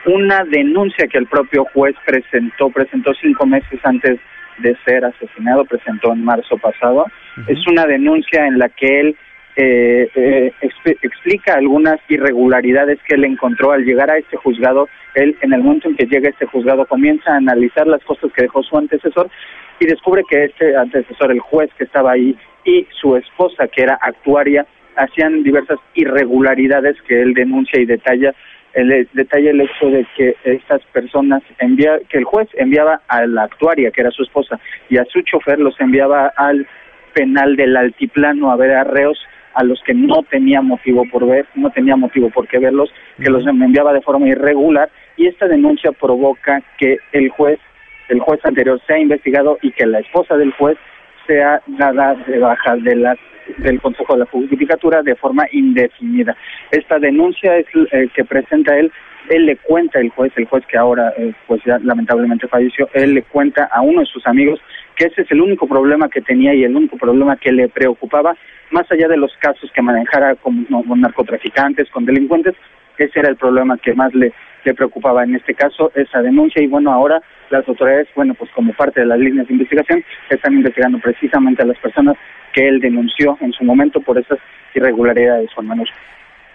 una 0.07 0.45
denuncia 0.45 1.07
que 1.07 1.19
el 1.19 1.26
propio 1.26 1.64
juez 1.73 1.95
presentó, 2.04 2.71
presentó 2.71 3.14
cinco 3.14 3.47
meses 3.47 3.81
antes 3.85 4.19
de 4.59 4.76
ser 4.85 5.04
asesinado, 5.04 5.64
presentó 5.64 6.12
en 6.12 6.25
marzo 6.25 6.59
pasado. 6.59 7.07
Es 7.49 7.66
una 7.66 7.87
denuncia 7.87 8.47
en 8.47 8.59
la 8.59 8.69
que 8.69 9.00
él 9.00 9.16
eh, 9.56 10.11
eh, 10.14 10.52
explica 11.02 11.54
algunas 11.54 12.00
irregularidades 12.08 12.99
que 13.06 13.14
él 13.14 13.25
encontró 13.25 13.70
al 13.73 13.84
llegar 13.84 14.11
a 14.11 14.18
este 14.18 14.37
juzgado. 14.37 14.88
Él, 15.14 15.37
en 15.42 15.52
el 15.52 15.62
momento 15.62 15.88
en 15.88 15.96
que 15.96 16.06
llega 16.06 16.28
a 16.28 16.32
este 16.32 16.46
juzgado, 16.46 16.87
comienza 16.87 17.32
a 17.32 17.37
analizar 17.37 17.87
las 17.87 18.02
cosas 18.04 18.32
que 18.32 18.42
dejó 18.42 18.62
su 18.62 18.76
antecesor 18.76 19.30
y 19.78 19.87
descubre 19.87 20.23
que 20.28 20.44
este 20.44 20.76
antecesor, 20.76 21.30
el 21.30 21.40
juez 21.40 21.70
que 21.78 21.84
estaba 21.84 22.12
ahí, 22.12 22.37
y 22.64 22.87
su 23.00 23.16
esposa, 23.16 23.68
que 23.68 23.82
era 23.82 23.99
actuaria, 24.00 24.66
hacían 24.96 25.42
diversas 25.42 25.78
irregularidades 25.94 27.00
que 27.02 27.20
él 27.20 27.34
denuncia 27.34 27.80
y 27.80 27.84
detalla. 27.84 28.34
El, 28.73 29.08
detalla 29.12 29.50
el 29.50 29.61
hecho 29.61 29.87
de 29.87 30.04
que 30.16 30.37
estas 30.42 30.82
personas 30.87 31.42
envía, 31.58 32.00
que 32.08 32.18
el 32.18 32.25
juez 32.25 32.49
enviaba 32.54 33.02
a 33.06 33.25
la 33.26 33.44
actuaria, 33.44 33.92
que 33.92 34.00
era 34.00 34.11
su 34.11 34.25
esposa, 34.25 34.58
y 34.88 34.96
a 34.96 35.04
su 35.04 35.20
chofer 35.23 35.61
los 35.61 35.78
enviaba 35.80 36.32
al 36.37 36.66
penal 37.14 37.54
del 37.54 37.76
altiplano 37.76 38.50
a 38.50 38.56
ver 38.56 38.73
arreos 38.73 39.16
a 39.54 39.64
los 39.64 39.80
que 39.82 39.94
no 39.94 40.23
tenía 40.25 40.61
motivo 40.61 41.04
por 41.11 41.26
ver, 41.26 41.46
no 41.54 41.70
tenía 41.70 41.96
motivo 41.96 42.30
por 42.30 42.46
qué 42.49 42.58
verlos, 42.58 42.92
que 43.18 43.30
los 43.30 43.46
enviaba 43.46 43.92
de 43.92 44.02
forma 44.02 44.28
irregular 44.28 44.90
y 45.16 45.26
esta 45.26 45.46
denuncia 45.46 45.92
provoca 45.92 46.62
que 46.78 46.99
el 47.12 47.30
juez, 47.30 47.58
el 48.08 48.20
juez 48.20 48.40
anterior 48.44 48.80
sea 48.87 48.99
investigado 48.99 49.58
y 49.62 49.70
que 49.73 49.87
la 49.87 50.00
esposa 50.00 50.37
del 50.37 50.52
juez 50.52 50.76
sea 51.26 51.62
dada 51.66 52.14
de 52.26 52.38
baja 52.38 52.76
de 52.76 52.96
la, 52.96 53.16
del 53.58 53.80
Consejo 53.80 54.14
de 54.14 54.20
la 54.20 54.26
Judicatura 54.26 55.02
de 55.02 55.14
forma 55.14 55.46
indefinida. 55.52 56.37
Esta 56.70 56.99
denuncia 56.99 57.56
es 57.56 57.66
eh, 57.92 58.08
que 58.14 58.25
presenta 58.25 58.76
él 58.76 58.92
él 59.28 59.47
le 59.47 59.57
cuenta 59.57 60.00
el 60.00 60.11
juez, 60.11 60.33
el 60.37 60.47
juez 60.47 60.64
que 60.66 60.76
ahora 60.76 61.12
eh, 61.16 61.33
pues 61.47 61.62
ya 61.64 61.78
lamentablemente 61.78 62.49
falleció, 62.49 62.88
él 62.93 63.14
le 63.14 63.23
cuenta 63.23 63.64
a 63.73 63.81
uno 63.81 64.00
de 64.00 64.07
sus 64.07 64.26
amigos 64.26 64.61
que 64.97 65.07
ese 65.07 65.23
es 65.23 65.31
el 65.31 65.40
único 65.40 65.66
problema 65.66 66.09
que 66.09 66.21
tenía 66.21 66.54
y 66.54 66.64
el 66.64 66.76
único 66.76 66.97
problema 66.97 67.37
que 67.37 67.52
le 67.52 67.69
preocupaba, 67.69 68.37
más 68.71 68.90
allá 68.90 69.09
de 69.09 69.16
los 69.16 69.35
casos 69.38 69.71
que 69.73 69.83
manejara 69.83 70.35
con, 70.37 70.64
con 70.64 71.00
narcotraficantes, 71.00 71.90
con 71.90 72.04
delincuentes, 72.04 72.54
ese 72.99 73.21
era 73.21 73.28
el 73.28 73.37
problema 73.37 73.76
que 73.78 73.95
más 73.95 74.14
le, 74.14 74.33
preocupaba 74.76 75.25
en 75.25 75.35
este 75.35 75.54
caso, 75.54 75.93
esa 75.95 76.23
denuncia 76.23 76.62
y 76.62 76.66
bueno, 76.66 76.90
ahora 76.90 77.21
las 77.50 77.69
autoridades, 77.69 78.09
bueno, 78.14 78.33
pues 78.35 78.50
como 78.52 78.73
parte 78.73 79.00
de 79.00 79.07
las 79.07 79.19
líneas 79.19 79.47
de 79.47 79.52
investigación, 79.52 80.02
están 80.31 80.54
investigando 80.54 80.99
precisamente 81.00 81.62
a 81.62 81.66
las 81.66 81.78
personas 81.78 82.16
que 82.52 82.66
él 82.66 82.81
denunció 82.81 83.37
en 83.40 83.52
su 83.52 83.62
momento 83.62 84.00
por 84.00 84.19
esas 84.19 84.38
irregularidades, 84.75 85.52
Juan 85.52 85.66
Manuel. 85.66 85.90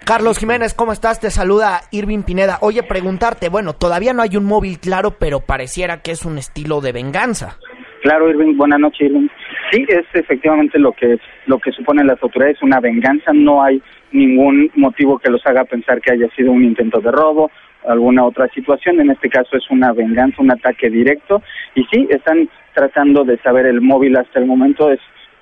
Carlos 0.06 0.40
Jiménez, 0.40 0.74
¿cómo 0.74 0.92
estás? 0.92 1.20
Te 1.20 1.30
saluda 1.30 1.82
Irving 1.92 2.24
Pineda. 2.24 2.58
Oye, 2.62 2.82
preguntarte, 2.84 3.50
bueno, 3.50 3.74
todavía 3.74 4.14
no 4.14 4.24
hay 4.24 4.38
un 4.38 4.46
móvil 4.46 4.80
claro, 4.80 5.16
pero 5.20 5.42
pareciera 5.42 6.02
que 6.02 6.12
es 6.12 6.26
un 6.26 6.38
estilo 6.38 6.82
de 6.82 6.92
venganza. 6.92 7.58
Claro, 8.02 8.30
Irving, 8.30 8.58
buenas 8.58 8.80
noches, 8.80 9.02
Irving. 9.02 9.28
Sí, 9.72 9.86
es 9.88 10.06
efectivamente 10.14 10.80
lo 10.80 10.94
que 10.94 11.20
lo 11.46 11.60
que 11.60 11.72
suponen 11.72 12.08
las 12.08 12.22
autoridades, 12.24 12.62
una 12.64 12.80
venganza. 12.80 13.32
No 13.34 13.64
hay 13.64 13.82
ningún 14.12 14.72
motivo 14.76 15.20
que 15.20 15.30
los 15.30 15.46
haga 15.46 15.66
pensar 15.66 16.02
que 16.02 16.14
haya 16.14 16.28
sido 16.36 16.52
un 16.52 16.64
intento 16.64 17.02
de 17.02 17.12
robo, 17.12 17.52
alguna 17.88 18.26
otra 18.26 18.48
situación. 18.50 19.00
En 19.00 19.12
este 19.12 19.30
caso 19.30 19.58
es 19.58 19.70
una 19.70 19.92
venganza, 19.94 20.42
un 20.42 20.52
ataque 20.52 20.90
directo. 20.90 21.44
Y 21.76 21.84
sí, 21.92 22.08
están 22.10 22.50
tratando 22.74 23.24
de 23.26 23.38
saber 23.40 23.66
el 23.66 23.82
móvil 23.82 24.18
hasta 24.18 24.40
el 24.40 24.46
momento. 24.46 24.92
Es 24.92 25.00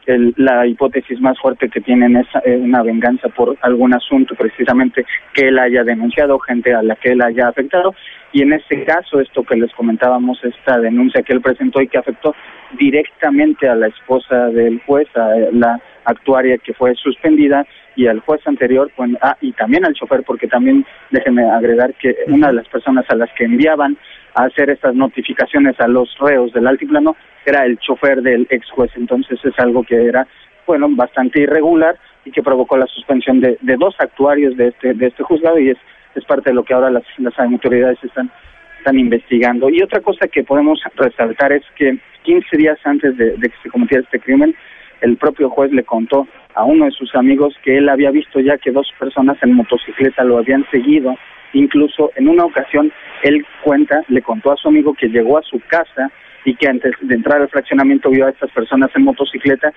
la 0.07 0.65
hipótesis 0.65 1.19
más 1.19 1.37
fuerte 1.39 1.69
que 1.69 1.81
tienen 1.81 2.15
es 2.15 2.27
eh, 2.45 2.55
una 2.55 2.81
venganza 2.81 3.29
por 3.29 3.57
algún 3.61 3.93
asunto 3.93 4.35
precisamente 4.35 5.05
que 5.33 5.49
él 5.49 5.59
haya 5.59 5.83
denunciado, 5.83 6.39
gente 6.39 6.73
a 6.73 6.81
la 6.81 6.95
que 6.95 7.09
él 7.11 7.21
haya 7.21 7.47
afectado. 7.47 7.93
Y 8.31 8.41
en 8.41 8.53
este 8.53 8.83
caso, 8.83 9.19
esto 9.19 9.43
que 9.43 9.55
les 9.55 9.73
comentábamos, 9.73 10.43
esta 10.43 10.79
denuncia 10.79 11.21
que 11.21 11.33
él 11.33 11.41
presentó 11.41 11.81
y 11.81 11.87
que 11.87 11.97
afectó 11.97 12.35
directamente 12.77 13.67
a 13.67 13.75
la 13.75 13.87
esposa 13.87 14.47
del 14.47 14.81
juez, 14.85 15.07
a 15.15 15.29
la 15.51 15.79
actuaria 16.05 16.57
que 16.57 16.73
fue 16.73 16.93
suspendida, 16.95 17.65
y 17.97 18.05
al 18.05 18.19
juez 18.19 18.39
anterior, 18.45 18.91
pues, 18.95 19.11
ah, 19.21 19.35
y 19.41 19.51
también 19.53 19.83
al 19.83 19.93
chofer, 19.93 20.23
porque 20.23 20.47
también 20.47 20.85
déjenme 21.09 21.43
agregar 21.43 21.95
que 21.95 22.15
una 22.27 22.47
de 22.47 22.53
las 22.53 22.67
personas 22.69 23.05
a 23.09 23.15
las 23.15 23.29
que 23.33 23.45
enviaban 23.45 23.97
hacer 24.46 24.70
estas 24.70 24.96
notificaciones 24.96 25.79
a 25.79 25.88
los 25.88 26.15
reos 26.20 26.53
del 26.53 26.67
altiplano 26.67 27.15
era 27.46 27.65
el 27.65 27.77
chofer 27.79 28.22
del 28.22 28.48
ex 28.50 28.70
juez, 28.72 28.91
entonces 28.96 29.39
es 29.44 29.58
algo 29.58 29.84
que 29.84 30.06
era, 30.06 30.27
bueno, 30.65 30.88
bastante 30.89 31.41
irregular 31.41 31.98
y 32.25 32.32
que 32.32 32.44
provocó 32.44 32.77
la 32.77 32.88
suspensión 32.88 33.39
de, 33.39 33.58
de 33.62 33.77
dos 33.77 33.96
actuarios 34.00 34.56
de 34.58 34.67
este, 34.67 34.94
de 34.94 35.08
este 35.08 35.24
juzgado 35.24 35.58
y 35.60 35.70
es, 35.70 35.77
es 36.15 36.25
parte 36.25 36.50
de 36.50 36.56
lo 36.56 36.63
que 36.63 36.74
ahora 36.74 36.89
las, 36.89 37.03
las 37.17 37.38
autoridades 37.39 37.98
están, 38.03 38.29
están 38.77 39.00
investigando. 39.00 39.70
Y 39.70 39.82
otra 39.82 40.01
cosa 40.01 40.27
que 40.27 40.44
podemos 40.44 40.82
resaltar 40.96 41.53
es 41.53 41.63
que 41.75 41.98
15 42.24 42.58
días 42.58 42.77
antes 42.84 43.17
de, 43.17 43.38
de 43.38 43.50
que 43.50 43.56
se 43.63 43.70
cometiera 43.70 44.03
este 44.03 44.20
crimen, 44.20 44.53
el 45.01 45.17
propio 45.17 45.50
juez 45.50 45.72
le 45.72 45.84
contó 45.84 46.27
a 46.53 46.63
uno 46.63 46.86
de 46.86 46.91
sus 46.91 47.13
amigos 47.15 47.56
que 47.63 47.77
él 47.77 47.88
había 47.88 48.12
visto 48.12 48.39
ya 48.39 48.58
que 48.58 48.72
dos 48.72 48.91
personas 49.00 49.38
en 49.41 49.53
motocicleta 49.53 50.24
lo 50.24 50.38
habían 50.38 50.65
seguido. 50.72 51.15
Incluso 51.54 52.12
en 52.16 52.27
una 52.27 52.46
ocasión 52.46 52.92
él 53.24 53.46
cuenta, 53.63 54.04
le 54.08 54.22
contó 54.22 54.51
a 54.51 54.58
su 54.58 54.68
amigo 54.68 54.94
que 54.94 55.08
llegó 55.08 55.38
a 55.38 55.44
su 55.44 55.60
casa 55.68 56.12
y 56.46 56.56
que 56.56 56.68
antes 56.68 56.94
de 57.01 57.16
entrar 57.16 57.42
al 57.42 57.50
fraccionamiento 57.50 58.10
vio 58.10 58.25
a 58.25 58.30
estas 58.30 58.51
personas 58.51 58.89
en 58.96 59.04
motocicleta 59.04 59.74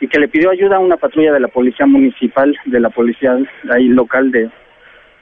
y 0.00 0.08
que 0.08 0.18
le 0.18 0.28
pidió 0.28 0.50
ayuda 0.50 0.76
a 0.76 0.80
una 0.80 0.96
patrulla 0.96 1.32
de 1.32 1.40
la 1.40 1.48
policía 1.48 1.86
municipal, 1.86 2.56
de 2.64 2.80
la 2.80 2.90
policía 2.90 3.36
ahí 3.70 3.88
local 3.88 4.30
de, 4.30 4.50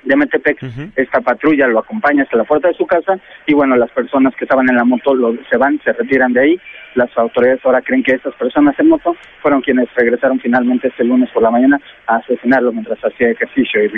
de 0.04 0.16
Metepec. 0.16 0.58
Esta 0.96 1.20
patrulla 1.20 1.66
lo 1.66 1.78
acompaña 1.78 2.22
hasta 2.22 2.36
la 2.36 2.44
puerta 2.44 2.68
de 2.68 2.74
su 2.74 2.86
casa 2.86 3.18
y 3.46 3.54
bueno, 3.54 3.76
las 3.76 3.90
personas 3.90 4.34
que 4.36 4.44
estaban 4.44 4.68
en 4.68 4.76
la 4.76 4.84
moto 4.84 5.14
lo, 5.14 5.36
se 5.50 5.56
van, 5.56 5.80
se 5.84 5.92
retiran 5.92 6.32
de 6.32 6.40
ahí. 6.40 6.60
Las 6.94 7.16
autoridades 7.16 7.64
ahora 7.64 7.80
creen 7.80 8.02
que 8.02 8.12
esas 8.12 8.34
personas 8.34 8.78
en 8.78 8.88
moto 8.88 9.16
fueron 9.40 9.62
quienes 9.62 9.92
regresaron 9.94 10.40
finalmente 10.40 10.88
este 10.88 11.04
lunes 11.04 11.30
por 11.30 11.42
la 11.42 11.50
mañana 11.50 11.80
a 12.06 12.16
asesinarlo 12.16 12.72
mientras 12.72 12.98
hacía 13.04 13.30
ejercicio 13.30 13.84
y 13.84 13.88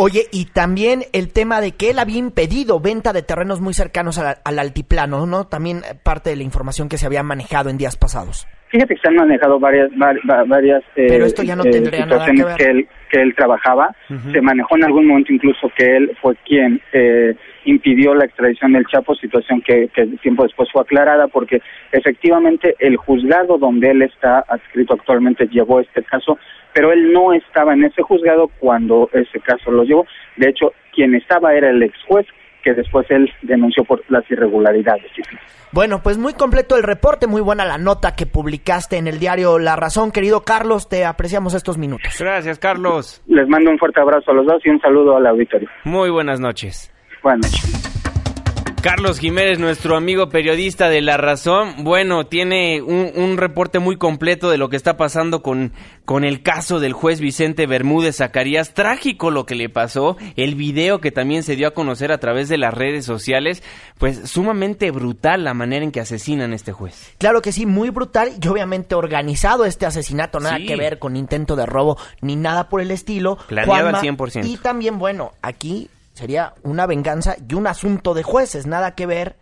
Oye, 0.00 0.26
y 0.30 0.44
también 0.44 1.00
el 1.12 1.32
tema 1.32 1.60
de 1.60 1.72
que 1.72 1.90
él 1.90 1.98
había 1.98 2.18
impedido 2.18 2.78
venta 2.78 3.12
de 3.12 3.22
terrenos 3.22 3.60
muy 3.60 3.74
cercanos 3.74 4.16
al, 4.18 4.58
altiplano, 4.58 5.26
¿no? 5.26 5.48
También 5.48 5.80
parte 6.04 6.30
de 6.30 6.36
la 6.36 6.44
información 6.44 6.88
que 6.88 6.98
se 6.98 7.06
había 7.06 7.24
manejado 7.24 7.68
en 7.68 7.78
días 7.78 7.96
pasados. 7.96 8.46
Fíjate 8.68 8.94
que 8.94 9.00
se 9.00 9.08
han 9.08 9.16
manejado 9.16 9.58
varias, 9.58 9.90
varias 10.46 10.84
eh, 10.94 11.06
Pero 11.08 11.24
esto 11.24 11.42
ya 11.42 11.56
no 11.56 11.64
eh, 11.64 11.70
tendría 11.70 12.06
nada 12.06 12.26
que, 12.26 12.44
ver. 12.44 12.56
que 12.56 12.64
él 12.64 12.88
que 13.08 13.20
él 13.20 13.34
trabajaba. 13.34 13.94
Se 14.32 14.40
manejó 14.40 14.76
en 14.76 14.84
algún 14.84 15.06
momento 15.06 15.32
incluso 15.32 15.70
que 15.76 15.96
él 15.96 16.16
fue 16.20 16.36
quien 16.44 16.80
eh, 16.92 17.34
impidió 17.64 18.14
la 18.14 18.26
extradición 18.26 18.72
del 18.72 18.86
Chapo, 18.86 19.14
situación 19.14 19.62
que, 19.62 19.88
que 19.88 20.06
tiempo 20.22 20.44
después 20.44 20.68
fue 20.70 20.82
aclarada 20.82 21.26
porque 21.28 21.60
efectivamente 21.92 22.76
el 22.78 22.96
juzgado 22.96 23.58
donde 23.58 23.90
él 23.90 24.02
está 24.02 24.40
adscrito 24.40 24.94
actualmente 24.94 25.48
llevó 25.48 25.80
este 25.80 26.02
caso, 26.02 26.38
pero 26.78 26.92
él 26.92 27.12
no 27.12 27.32
estaba 27.32 27.74
en 27.74 27.82
ese 27.82 28.02
juzgado 28.02 28.52
cuando 28.60 29.10
ese 29.12 29.40
caso 29.40 29.72
lo 29.72 29.82
llevó. 29.82 30.06
De 30.36 30.48
hecho, 30.48 30.72
quien 30.94 31.12
estaba 31.16 31.52
era 31.52 31.70
el 31.70 31.82
ex 31.82 31.92
juez 32.06 32.24
que 32.62 32.72
después 32.72 33.04
él 33.10 33.28
denunció 33.42 33.82
por 33.82 34.04
las 34.08 34.22
irregularidades. 34.30 35.10
Bueno, 35.72 36.04
pues 36.04 36.18
muy 36.18 36.34
completo 36.34 36.76
el 36.76 36.84
reporte, 36.84 37.26
muy 37.26 37.40
buena 37.40 37.64
la 37.64 37.78
nota 37.78 38.14
que 38.14 38.26
publicaste 38.26 38.96
en 38.96 39.08
el 39.08 39.18
diario 39.18 39.58
La 39.58 39.74
Razón, 39.74 40.12
querido 40.12 40.44
Carlos, 40.44 40.88
te 40.88 41.04
apreciamos 41.04 41.52
estos 41.54 41.78
minutos. 41.78 42.16
Gracias, 42.20 42.60
Carlos. 42.60 43.24
Les 43.26 43.48
mando 43.48 43.72
un 43.72 43.78
fuerte 43.78 44.00
abrazo 44.00 44.30
a 44.30 44.34
los 44.34 44.46
dos 44.46 44.64
y 44.64 44.68
un 44.68 44.80
saludo 44.80 45.16
al 45.16 45.26
auditorio. 45.26 45.68
Muy 45.82 46.10
buenas 46.10 46.38
noches. 46.38 46.92
Buenas 47.24 47.50
noches. 47.50 47.97
Carlos 48.80 49.18
Jiménez, 49.18 49.58
nuestro 49.58 49.96
amigo 49.96 50.28
periodista 50.28 50.88
de 50.88 51.02
La 51.02 51.16
Razón, 51.16 51.74
bueno, 51.82 52.26
tiene 52.26 52.80
un, 52.80 53.10
un, 53.16 53.36
reporte 53.36 53.80
muy 53.80 53.96
completo 53.96 54.50
de 54.50 54.56
lo 54.56 54.68
que 54.68 54.76
está 54.76 54.96
pasando 54.96 55.42
con, 55.42 55.72
con 56.04 56.24
el 56.24 56.42
caso 56.42 56.78
del 56.78 56.92
juez 56.92 57.20
Vicente 57.20 57.66
Bermúdez 57.66 58.16
Zacarías. 58.18 58.74
Trágico 58.74 59.32
lo 59.32 59.46
que 59.46 59.56
le 59.56 59.68
pasó, 59.68 60.16
el 60.36 60.54
video 60.54 61.00
que 61.00 61.10
también 61.10 61.42
se 61.42 61.56
dio 61.56 61.66
a 61.66 61.72
conocer 61.72 62.12
a 62.12 62.18
través 62.18 62.48
de 62.48 62.56
las 62.56 62.72
redes 62.72 63.04
sociales, 63.04 63.64
pues 63.98 64.30
sumamente 64.30 64.92
brutal 64.92 65.42
la 65.42 65.54
manera 65.54 65.84
en 65.84 65.90
que 65.90 66.00
asesinan 66.00 66.52
a 66.52 66.56
este 66.56 66.72
juez. 66.72 67.12
Claro 67.18 67.42
que 67.42 67.50
sí, 67.50 67.66
muy 67.66 67.90
brutal 67.90 68.30
y 68.40 68.46
obviamente 68.46 68.94
organizado 68.94 69.64
este 69.64 69.86
asesinato, 69.86 70.38
nada 70.38 70.56
Sí. 70.58 70.66
que 70.66 70.76
ver 70.76 71.00
con 71.00 71.16
intento 71.16 71.56
de 71.56 71.66
robo 71.66 71.98
ni 72.20 72.36
nada 72.36 72.68
por 72.68 72.80
el 72.80 72.92
estilo. 72.92 73.38
Planeado 73.48 73.88
al 73.88 73.96
Juanma, 73.96 74.00
100%. 74.02 74.46
Y 74.46 74.56
también, 74.56 74.98
bueno, 74.98 75.32
aquí 75.42 75.90
sería 76.18 76.54
una 76.62 76.86
venganza 76.86 77.36
y 77.48 77.54
un 77.54 77.66
asunto 77.66 78.14
de 78.14 78.22
jueces, 78.22 78.66
nada 78.66 78.94
que 78.94 79.06
ver 79.06 79.36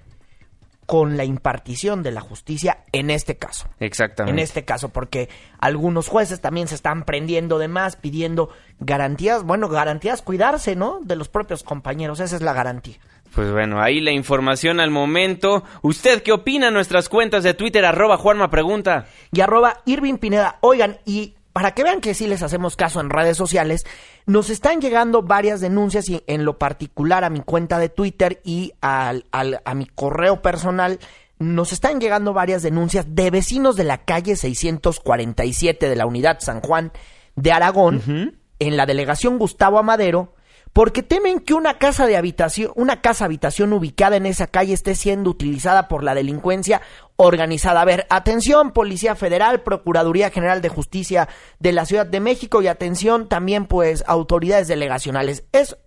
con 0.87 1.16
la 1.16 1.25
impartición 1.25 2.02
de 2.02 2.12
la 2.12 2.21
justicia 2.21 2.85
en 2.92 3.11
este 3.11 3.37
caso. 3.37 3.68
Exactamente. 3.80 4.38
En 4.38 4.42
este 4.42 4.64
caso, 4.64 4.90
porque 4.90 5.28
algunos 5.59 6.09
jueces 6.09 6.40
también 6.40 6.68
se 6.68 6.76
están 6.76 7.04
prendiendo 7.04 7.59
de 7.59 7.68
más, 7.68 7.97
pidiendo 7.97 8.50
garantías, 8.78 9.42
bueno, 9.42 9.68
garantías, 9.68 10.23
cuidarse, 10.23 10.76
¿no? 10.76 11.00
De 11.02 11.16
los 11.16 11.28
propios 11.28 11.64
compañeros, 11.64 12.21
esa 12.21 12.37
es 12.37 12.42
la 12.42 12.52
garantía. 12.52 12.97
Pues 13.35 13.50
bueno, 13.50 13.83
ahí 13.83 14.00
la 14.00 14.12
información 14.12 14.80
al 14.80 14.90
momento. 14.90 15.64
¿Usted 15.83 16.23
qué 16.23 16.33
opina? 16.33 16.71
Nuestras 16.71 17.09
cuentas 17.09 17.42
de 17.42 17.54
Twitter, 17.54 17.85
arroba 17.85 18.16
Juanma 18.16 18.49
Pregunta. 18.49 19.06
y 19.33 19.40
arroba 19.40 19.83
Irving 19.85 20.16
Pineda. 20.16 20.56
Oigan, 20.61 20.99
y 21.04 21.35
para 21.56 21.70
que 21.72 21.82
vean 21.84 22.02
que 22.02 22.12
sí 22.12 22.26
les 22.26 22.42
hacemos 22.42 22.76
caso 22.76 23.00
en 23.00 23.08
redes 23.08 23.38
sociales, 23.38 23.86
nos 24.26 24.50
están 24.50 24.82
llegando 24.82 25.22
varias 25.22 25.62
denuncias 25.62 26.06
y 26.10 26.22
en 26.26 26.44
lo 26.44 26.58
particular 26.58 27.25
a 27.25 27.30
mi 27.30 27.40
cuenta 27.40 27.78
de 27.78 27.88
Twitter 27.88 28.42
y 28.44 28.75
al, 28.82 29.25
al- 29.32 29.62
a 29.64 29.75
mi 29.75 29.86
correo 29.86 30.42
personal. 30.42 30.98
Nos 31.38 31.72
están 31.72 31.98
llegando 31.98 32.34
varias 32.34 32.62
denuncias 32.62 33.06
de 33.08 33.30
vecinos 33.30 33.75
de 33.76 33.84
la 33.84 34.04
calle 34.04 34.36
647 34.36 35.88
de 35.88 35.96
la 35.96 36.04
unidad 36.04 36.40
San 36.40 36.60
Juan 36.60 36.92
de 37.36 37.52
Aragón, 37.52 38.36
en 38.58 38.76
la 38.76 38.84
delegación 38.84 39.38
Gustavo 39.38 39.78
Amadero, 39.78 40.34
porque 40.76 41.02
temen 41.02 41.40
que 41.40 41.54
una 41.54 41.78
casa 41.78 42.06
de 42.06 42.18
habitación, 42.18 42.71
una 42.75 43.00
casa 43.00 43.25
habitación 43.25 43.73
ubicada 43.73 44.16
en 44.16 44.26
esa 44.26 44.47
calle 44.47 44.75
esté 44.75 44.95
siendo 44.95 45.30
utilizada 45.30 45.88
por 45.88 46.04
la 46.04 46.14
delincuencia 46.14 46.83
organizada. 47.16 47.80
A 47.80 47.87
ver, 47.87 48.06
atención, 48.11 48.73
Policía 48.73 49.14
Federal, 49.14 49.62
Procuraduría 49.62 50.28
General 50.28 50.61
de 50.61 50.68
Justicia 50.68 51.30
de 51.61 51.73
la 51.73 51.87
Ciudad 51.87 52.04
de 52.04 52.21
México 52.21 52.61
y 52.61 52.66
atención 52.66 53.26
también 53.26 53.64
pues 53.64 54.04
autoridades 54.06 54.68
delegacionales. 54.68 55.45
Es 55.52 55.78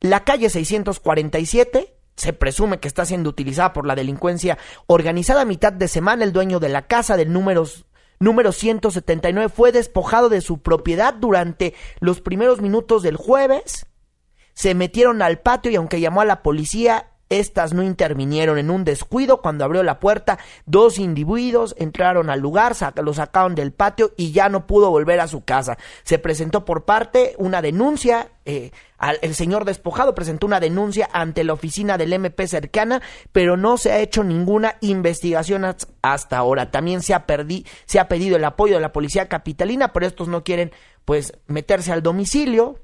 la 0.00 0.24
calle 0.24 0.50
647 0.50 1.96
se 2.16 2.32
presume 2.34 2.78
que 2.78 2.88
está 2.88 3.06
siendo 3.06 3.30
utilizada 3.30 3.72
por 3.72 3.86
la 3.86 3.94
delincuencia 3.94 4.58
organizada 4.86 5.40
a 5.40 5.46
mitad 5.46 5.72
de 5.72 5.88
semana. 5.88 6.24
El 6.24 6.34
dueño 6.34 6.60
de 6.60 6.68
la 6.68 6.86
casa 6.86 7.16
del 7.16 7.32
número, 7.32 7.64
número 8.20 8.52
179 8.52 9.48
fue 9.48 9.72
despojado 9.72 10.28
de 10.28 10.42
su 10.42 10.60
propiedad 10.60 11.14
durante 11.14 11.72
los 12.00 12.20
primeros 12.20 12.60
minutos 12.60 13.02
del 13.02 13.16
jueves. 13.16 13.86
Se 14.56 14.74
metieron 14.74 15.20
al 15.20 15.38
patio 15.38 15.70
y 15.70 15.76
aunque 15.76 16.00
llamó 16.00 16.22
a 16.22 16.24
la 16.24 16.42
policía, 16.42 17.10
estas 17.28 17.74
no 17.74 17.82
intervinieron 17.82 18.56
en 18.56 18.70
un 18.70 18.84
descuido. 18.84 19.42
Cuando 19.42 19.64
abrió 19.64 19.82
la 19.82 20.00
puerta, 20.00 20.38
dos 20.64 20.98
individuos 20.98 21.74
entraron 21.76 22.30
al 22.30 22.40
lugar, 22.40 22.74
lo 23.02 23.12
sacaron 23.12 23.54
del 23.54 23.72
patio 23.72 24.12
y 24.16 24.30
ya 24.32 24.48
no 24.48 24.66
pudo 24.66 24.90
volver 24.90 25.20
a 25.20 25.26
su 25.28 25.44
casa. 25.44 25.76
Se 26.04 26.18
presentó 26.18 26.64
por 26.64 26.84
parte 26.84 27.34
una 27.38 27.60
denuncia. 27.62 28.30
eh, 28.48 28.70
al- 28.96 29.18
el 29.22 29.34
señor 29.34 29.64
despojado 29.64 30.14
presentó 30.14 30.46
una 30.46 30.60
denuncia 30.60 31.08
ante 31.12 31.42
la 31.44 31.52
oficina 31.52 31.98
del 31.98 32.12
MP 32.12 32.46
cercana, 32.46 33.02
pero 33.32 33.56
no 33.56 33.76
se 33.76 33.90
ha 33.92 33.98
hecho 33.98 34.22
ninguna 34.24 34.76
investigación 34.80 35.66
hasta 36.00 36.38
ahora. 36.38 36.70
También 36.70 37.02
se 37.02 37.12
ha, 37.12 37.26
se 37.86 37.98
ha 37.98 38.08
pedido 38.08 38.36
el 38.36 38.44
apoyo 38.44 38.76
de 38.76 38.80
la 38.80 38.92
policía 38.92 39.28
capitalina, 39.28 39.92
pero 39.92 40.06
estos 40.06 40.28
no 40.28 40.44
quieren 40.44 40.70
pues 41.04 41.32
meterse 41.48 41.92
al 41.92 42.02
domicilio 42.04 42.78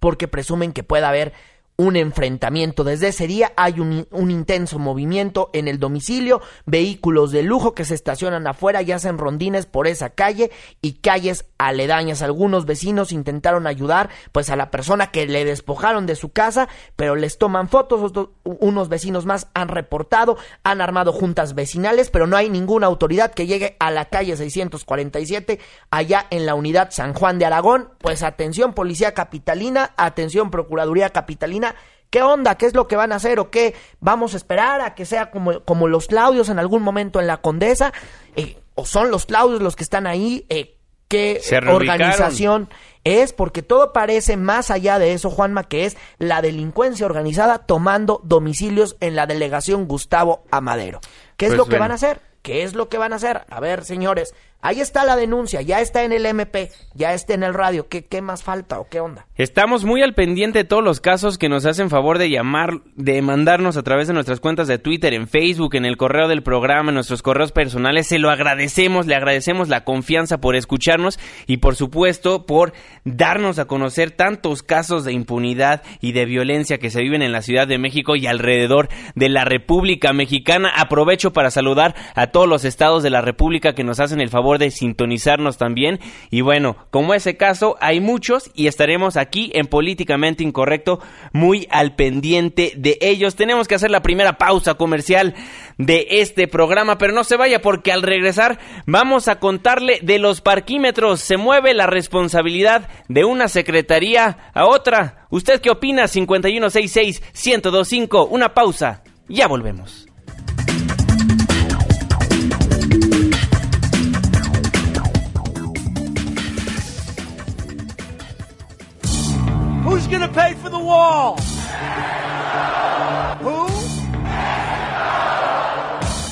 porque 0.00 0.26
presumen 0.26 0.72
que 0.72 0.82
pueda 0.82 1.08
haber 1.08 1.32
un 1.80 1.96
enfrentamiento. 1.96 2.84
Desde 2.84 3.08
ese 3.08 3.26
día 3.26 3.52
hay 3.56 3.80
un, 3.80 4.06
intenso 4.30 4.78
movimiento 4.78 5.48
en 5.54 5.66
el 5.66 5.78
domicilio, 5.78 6.42
vehículos 6.66 7.32
de 7.32 7.42
lujo 7.42 7.74
que 7.74 7.86
se 7.86 7.94
estacionan 7.94 8.46
afuera 8.46 8.82
y 8.82 8.92
hacen 8.92 9.16
rondines 9.16 9.64
por 9.64 9.86
esa 9.86 10.10
calle 10.10 10.50
y 10.82 10.94
calles 10.94 11.46
aledañas. 11.56 12.20
Algunos 12.20 12.66
vecinos 12.66 13.12
intentaron 13.12 13.66
ayudar 13.66 14.10
pues 14.30 14.50
a 14.50 14.56
la 14.56 14.70
persona 14.70 15.10
que 15.10 15.26
le 15.26 15.46
despojaron 15.46 16.04
de 16.04 16.16
su 16.16 16.32
casa, 16.32 16.68
pero 16.96 17.16
les 17.16 17.38
toman 17.38 17.68
fotos. 17.70 18.02
Otros- 18.02 18.28
unos 18.44 18.90
vecinos 18.90 19.24
más 19.24 19.48
han 19.54 19.68
reportado, 19.68 20.36
han 20.62 20.82
armado 20.82 21.12
juntas 21.12 21.54
vecinales, 21.54 22.10
pero 22.10 22.26
no 22.26 22.36
hay 22.36 22.50
ninguna 22.50 22.88
autoridad 22.88 23.32
que 23.32 23.46
llegue 23.46 23.76
a 23.80 23.90
la 23.90 24.04
calle 24.04 24.36
647 24.36 25.58
allá 25.90 26.26
en 26.28 26.44
la 26.44 26.54
unidad 26.54 26.90
San 26.90 27.14
Juan 27.14 27.38
de 27.38 27.46
Aragón. 27.46 27.88
Pues 27.98 28.22
atención 28.22 28.74
Policía 28.74 29.14
Capitalina, 29.14 29.94
atención 29.96 30.50
Procuraduría 30.50 31.10
Capitalina. 31.10 31.69
¿Qué 32.10 32.22
onda? 32.22 32.56
¿Qué 32.56 32.66
es 32.66 32.74
lo 32.74 32.88
que 32.88 32.96
van 32.96 33.12
a 33.12 33.16
hacer? 33.16 33.38
¿O 33.38 33.50
qué? 33.50 33.74
¿Vamos 34.00 34.34
a 34.34 34.36
esperar 34.36 34.80
a 34.80 34.94
que 34.94 35.04
sea 35.06 35.30
como, 35.30 35.60
como 35.60 35.86
los 35.88 36.06
Claudios 36.08 36.48
en 36.48 36.58
algún 36.58 36.82
momento 36.82 37.20
en 37.20 37.26
la 37.28 37.38
Condesa? 37.38 37.92
Eh, 38.36 38.58
¿O 38.74 38.84
son 38.84 39.10
los 39.10 39.26
Claudios 39.26 39.62
los 39.62 39.76
que 39.76 39.84
están 39.84 40.06
ahí? 40.06 40.44
Eh, 40.48 40.76
¿Qué 41.08 41.40
organización 41.68 42.68
es? 43.04 43.32
Porque 43.32 43.62
todo 43.62 43.92
parece 43.92 44.36
más 44.36 44.70
allá 44.70 44.98
de 45.00 45.12
eso, 45.12 45.28
Juanma, 45.30 45.64
que 45.64 45.84
es 45.84 45.96
la 46.18 46.40
delincuencia 46.40 47.06
organizada 47.06 47.58
tomando 47.58 48.20
domicilios 48.24 48.96
en 49.00 49.16
la 49.16 49.26
delegación 49.26 49.86
Gustavo 49.88 50.44
Amadero. 50.52 51.00
¿Qué 51.36 51.46
es 51.46 51.50
Pues 51.50 51.58
lo 51.58 51.64
que 51.64 51.70
bueno. 51.70 51.82
van 51.84 51.90
a 51.92 51.94
hacer? 51.94 52.20
¿Qué 52.42 52.62
es 52.62 52.74
lo 52.74 52.88
que 52.88 52.98
van 52.98 53.12
a 53.12 53.16
hacer? 53.16 53.44
A 53.50 53.60
ver, 53.60 53.84
señores, 53.84 54.34
ahí 54.62 54.80
está 54.80 55.04
la 55.04 55.16
denuncia, 55.16 55.62
ya 55.62 55.80
está 55.80 56.04
en 56.04 56.12
el 56.12 56.26
MP, 56.26 56.70
ya 56.94 57.14
está 57.14 57.34
en 57.34 57.42
el 57.42 57.54
radio. 57.54 57.86
¿Qué, 57.88 58.20
más 58.20 58.42
falta 58.42 58.78
o 58.78 58.88
qué 58.88 59.00
onda? 59.00 59.26
Estamos 59.36 59.84
muy 59.84 60.02
al 60.02 60.14
pendiente 60.14 60.60
de 60.60 60.64
todos 60.64 60.84
los 60.84 61.00
casos 61.00 61.38
que 61.38 61.48
nos 61.48 61.64
hacen 61.64 61.88
favor 61.88 62.18
de 62.18 62.28
llamar, 62.28 62.80
de 62.96 63.22
mandarnos 63.22 63.76
a 63.76 63.82
través 63.82 64.08
de 64.08 64.14
nuestras 64.14 64.40
cuentas 64.40 64.68
de 64.68 64.78
Twitter, 64.78 65.14
en 65.14 65.26
Facebook, 65.26 65.74
en 65.74 65.86
el 65.86 65.96
correo 65.96 66.28
del 66.28 66.42
programa, 66.42 66.90
en 66.90 66.96
nuestros 66.96 67.22
correos 67.22 67.52
personales. 67.52 68.06
Se 68.08 68.18
lo 68.18 68.30
agradecemos, 68.30 69.06
le 69.06 69.14
agradecemos 69.14 69.68
la 69.68 69.84
confianza 69.84 70.38
por 70.38 70.56
escucharnos 70.56 71.18
y 71.46 71.58
por 71.58 71.76
supuesto 71.76 72.44
por 72.44 72.72
darnos 73.04 73.58
a 73.58 73.64
conocer 73.64 74.10
tantos 74.10 74.62
casos 74.62 75.04
de 75.04 75.12
impunidad 75.12 75.82
y 76.00 76.12
de 76.12 76.26
violencia 76.26 76.78
que 76.78 76.90
se 76.90 77.00
viven 77.00 77.22
en 77.22 77.32
la 77.32 77.42
Ciudad 77.42 77.66
de 77.66 77.78
México 77.78 78.16
y 78.16 78.26
alrededor 78.26 78.88
de 79.14 79.28
la 79.28 79.44
República 79.44 80.12
Mexicana. 80.12 80.70
Aprovecho 80.76 81.32
para 81.32 81.50
saludar 81.50 81.94
a 82.14 82.26
todos 82.28 82.48
los 82.48 82.64
estados 82.64 83.02
de 83.02 83.10
la 83.10 83.22
República 83.22 83.74
que 83.74 83.84
nos 83.84 84.00
hacen 84.00 84.20
el 84.20 84.28
favor 84.28 84.49
de 84.58 84.70
sintonizarnos 84.70 85.58
también. 85.58 86.00
Y 86.30 86.40
bueno, 86.40 86.76
como 86.90 87.14
ese 87.14 87.36
caso, 87.36 87.76
hay 87.80 88.00
muchos 88.00 88.50
y 88.54 88.66
estaremos 88.66 89.16
aquí 89.16 89.50
en 89.54 89.66
Políticamente 89.66 90.42
Incorrecto 90.42 91.00
muy 91.32 91.68
al 91.70 91.94
pendiente 91.94 92.72
de 92.76 92.98
ellos. 93.00 93.36
Tenemos 93.36 93.68
que 93.68 93.76
hacer 93.76 93.90
la 93.90 94.02
primera 94.02 94.38
pausa 94.38 94.74
comercial 94.74 95.34
de 95.78 96.06
este 96.10 96.48
programa, 96.48 96.98
pero 96.98 97.12
no 97.12 97.24
se 97.24 97.36
vaya 97.36 97.60
porque 97.60 97.92
al 97.92 98.02
regresar 98.02 98.58
vamos 98.86 99.28
a 99.28 99.38
contarle 99.38 100.00
de 100.02 100.18
los 100.18 100.40
parquímetros. 100.40 101.20
Se 101.20 101.36
mueve 101.36 101.74
la 101.74 101.86
responsabilidad 101.86 102.88
de 103.08 103.24
una 103.24 103.48
secretaría 103.48 104.38
a 104.54 104.66
otra. 104.66 105.26
¿Usted 105.30 105.60
qué 105.60 105.70
opina? 105.70 106.04
5166-1025. 106.04 108.28
Una 108.30 108.54
pausa. 108.54 109.02
Ya 109.28 109.46
volvemos. 109.46 110.09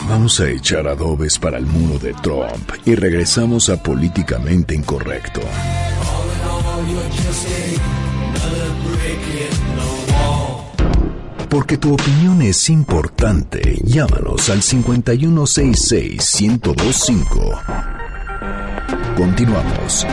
Vamos 0.08 0.40
a 0.40 0.48
echar 0.48 0.88
adobes 0.88 1.38
para 1.38 1.58
el 1.58 1.66
muro 1.66 1.98
de 1.98 2.14
Trump 2.14 2.70
y 2.86 2.94
regresamos 2.94 3.68
a 3.68 3.82
Políticamente 3.82 4.74
Incorrecto. 4.74 5.42
Porque 11.48 11.76
tu 11.76 11.92
opinión 11.94 12.40
es 12.42 12.70
importante, 12.70 13.80
llámanos 13.84 14.48
al 14.50 14.62
5166-1025. 14.62 17.60
Continuamos. 19.16 20.06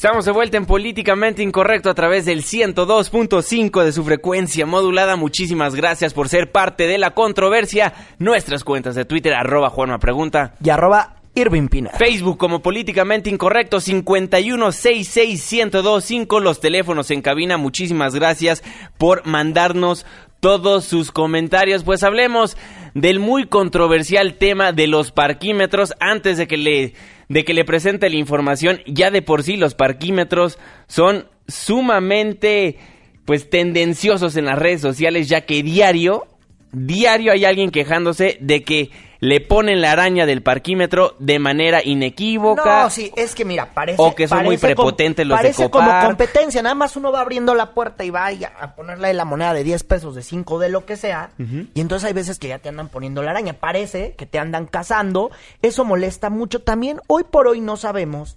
Estamos 0.00 0.24
de 0.24 0.32
vuelta 0.32 0.56
en 0.56 0.64
Políticamente 0.64 1.42
Incorrecto 1.42 1.90
a 1.90 1.94
través 1.94 2.24
del 2.24 2.42
102.5 2.42 3.84
de 3.84 3.92
su 3.92 4.02
frecuencia 4.02 4.64
modulada. 4.64 5.16
Muchísimas 5.16 5.74
gracias 5.74 6.14
por 6.14 6.30
ser 6.30 6.50
parte 6.50 6.86
de 6.86 6.96
la 6.96 7.10
controversia. 7.10 7.92
Nuestras 8.18 8.64
cuentas 8.64 8.94
de 8.94 9.04
Twitter, 9.04 9.34
arroba 9.34 9.68
Juanma 9.68 9.98
Pregunta. 9.98 10.54
Y 10.64 10.70
arroba 10.70 11.16
Irving 11.34 11.68
Pina. 11.68 11.90
Facebook 11.98 12.38
como 12.38 12.62
políticamente 12.62 13.28
incorrecto 13.28 13.76
5166125 13.76 16.40
los 16.40 16.60
teléfonos 16.60 17.10
en 17.10 17.20
cabina. 17.20 17.58
Muchísimas 17.58 18.14
gracias 18.14 18.64
por 18.96 19.26
mandarnos 19.26 20.06
todos 20.40 20.86
sus 20.86 21.12
comentarios. 21.12 21.84
Pues 21.84 22.04
hablemos 22.04 22.56
del 22.94 23.20
muy 23.20 23.44
controversial 23.44 24.38
tema 24.38 24.72
de 24.72 24.86
los 24.86 25.12
parquímetros 25.12 25.92
antes 26.00 26.38
de 26.38 26.48
que 26.48 26.56
le 26.56 26.94
de 27.30 27.44
que 27.44 27.54
le 27.54 27.64
presente 27.64 28.10
la 28.10 28.16
información. 28.16 28.80
Ya 28.86 29.10
de 29.10 29.22
por 29.22 29.42
sí 29.42 29.56
los 29.56 29.74
parquímetros 29.74 30.58
son 30.88 31.26
sumamente 31.48 32.76
pues 33.24 33.48
tendenciosos 33.48 34.36
en 34.36 34.46
las 34.46 34.58
redes 34.58 34.80
sociales 34.80 35.28
ya 35.28 35.42
que 35.42 35.62
diario 35.62 36.26
diario 36.72 37.32
hay 37.32 37.44
alguien 37.44 37.70
quejándose 37.70 38.38
de 38.40 38.62
que 38.62 38.90
le 39.20 39.40
ponen 39.40 39.82
la 39.82 39.92
araña 39.92 40.24
del 40.24 40.42
parquímetro 40.42 41.14
de 41.18 41.38
manera 41.38 41.80
inequívoca. 41.84 42.84
No, 42.84 42.90
sí, 42.90 43.12
es 43.16 43.34
que 43.34 43.44
mira, 43.44 43.66
parece. 43.74 44.00
O 44.00 44.14
que 44.14 44.26
son 44.26 44.44
muy 44.44 44.56
prepotentes 44.56 45.26
los 45.26 45.36
de 45.38 45.42
Parece 45.42 45.70
Copar. 45.70 45.88
como 45.88 46.06
competencia, 46.08 46.62
nada 46.62 46.74
más 46.74 46.96
uno 46.96 47.12
va 47.12 47.20
abriendo 47.20 47.54
la 47.54 47.74
puerta 47.74 48.02
y 48.02 48.10
va 48.10 48.26
a, 48.26 48.30
a 48.60 48.74
ponerle 48.74 49.12
la 49.12 49.26
moneda 49.26 49.52
de 49.52 49.62
10 49.62 49.84
pesos, 49.84 50.14
de 50.14 50.22
5, 50.22 50.58
de 50.58 50.70
lo 50.70 50.86
que 50.86 50.96
sea. 50.96 51.30
Y 51.74 51.80
entonces 51.80 52.06
hay 52.06 52.14
veces 52.14 52.38
que 52.38 52.48
ya 52.48 52.58
te 52.58 52.70
andan 52.70 52.88
poniendo 52.88 53.22
la 53.22 53.32
araña. 53.32 53.52
Parece 53.52 54.14
que 54.16 54.24
te 54.24 54.38
andan 54.38 54.66
cazando. 54.66 55.30
Eso 55.60 55.84
molesta 55.84 56.30
mucho. 56.30 56.62
También, 56.62 57.00
hoy 57.06 57.24
por 57.24 57.46
hoy 57.46 57.60
no 57.60 57.76
sabemos. 57.76 58.36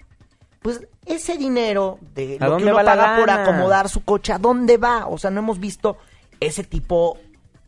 Pues 0.62 0.82
ese 1.06 1.38
dinero 1.38 2.00
de 2.14 2.38
¿A 2.40 2.48
lo 2.48 2.58
que 2.58 2.64
uno 2.64 2.76
va 2.76 2.84
paga 2.84 3.18
por 3.18 3.30
acomodar 3.30 3.90
su 3.90 4.04
coche, 4.04 4.32
¿a 4.34 4.38
dónde 4.38 4.78
va? 4.78 5.08
O 5.08 5.18
sea, 5.18 5.30
no 5.30 5.40
hemos 5.40 5.60
visto 5.60 5.98
ese 6.40 6.64
tipo 6.64 7.18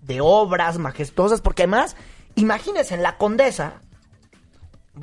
de 0.01 0.21
obras 0.21 0.77
majestuosas, 0.77 1.41
porque 1.41 1.63
además, 1.63 1.95
imagínense, 2.35 2.95
en 2.95 3.03
la 3.03 3.17
Condesa, 3.17 3.81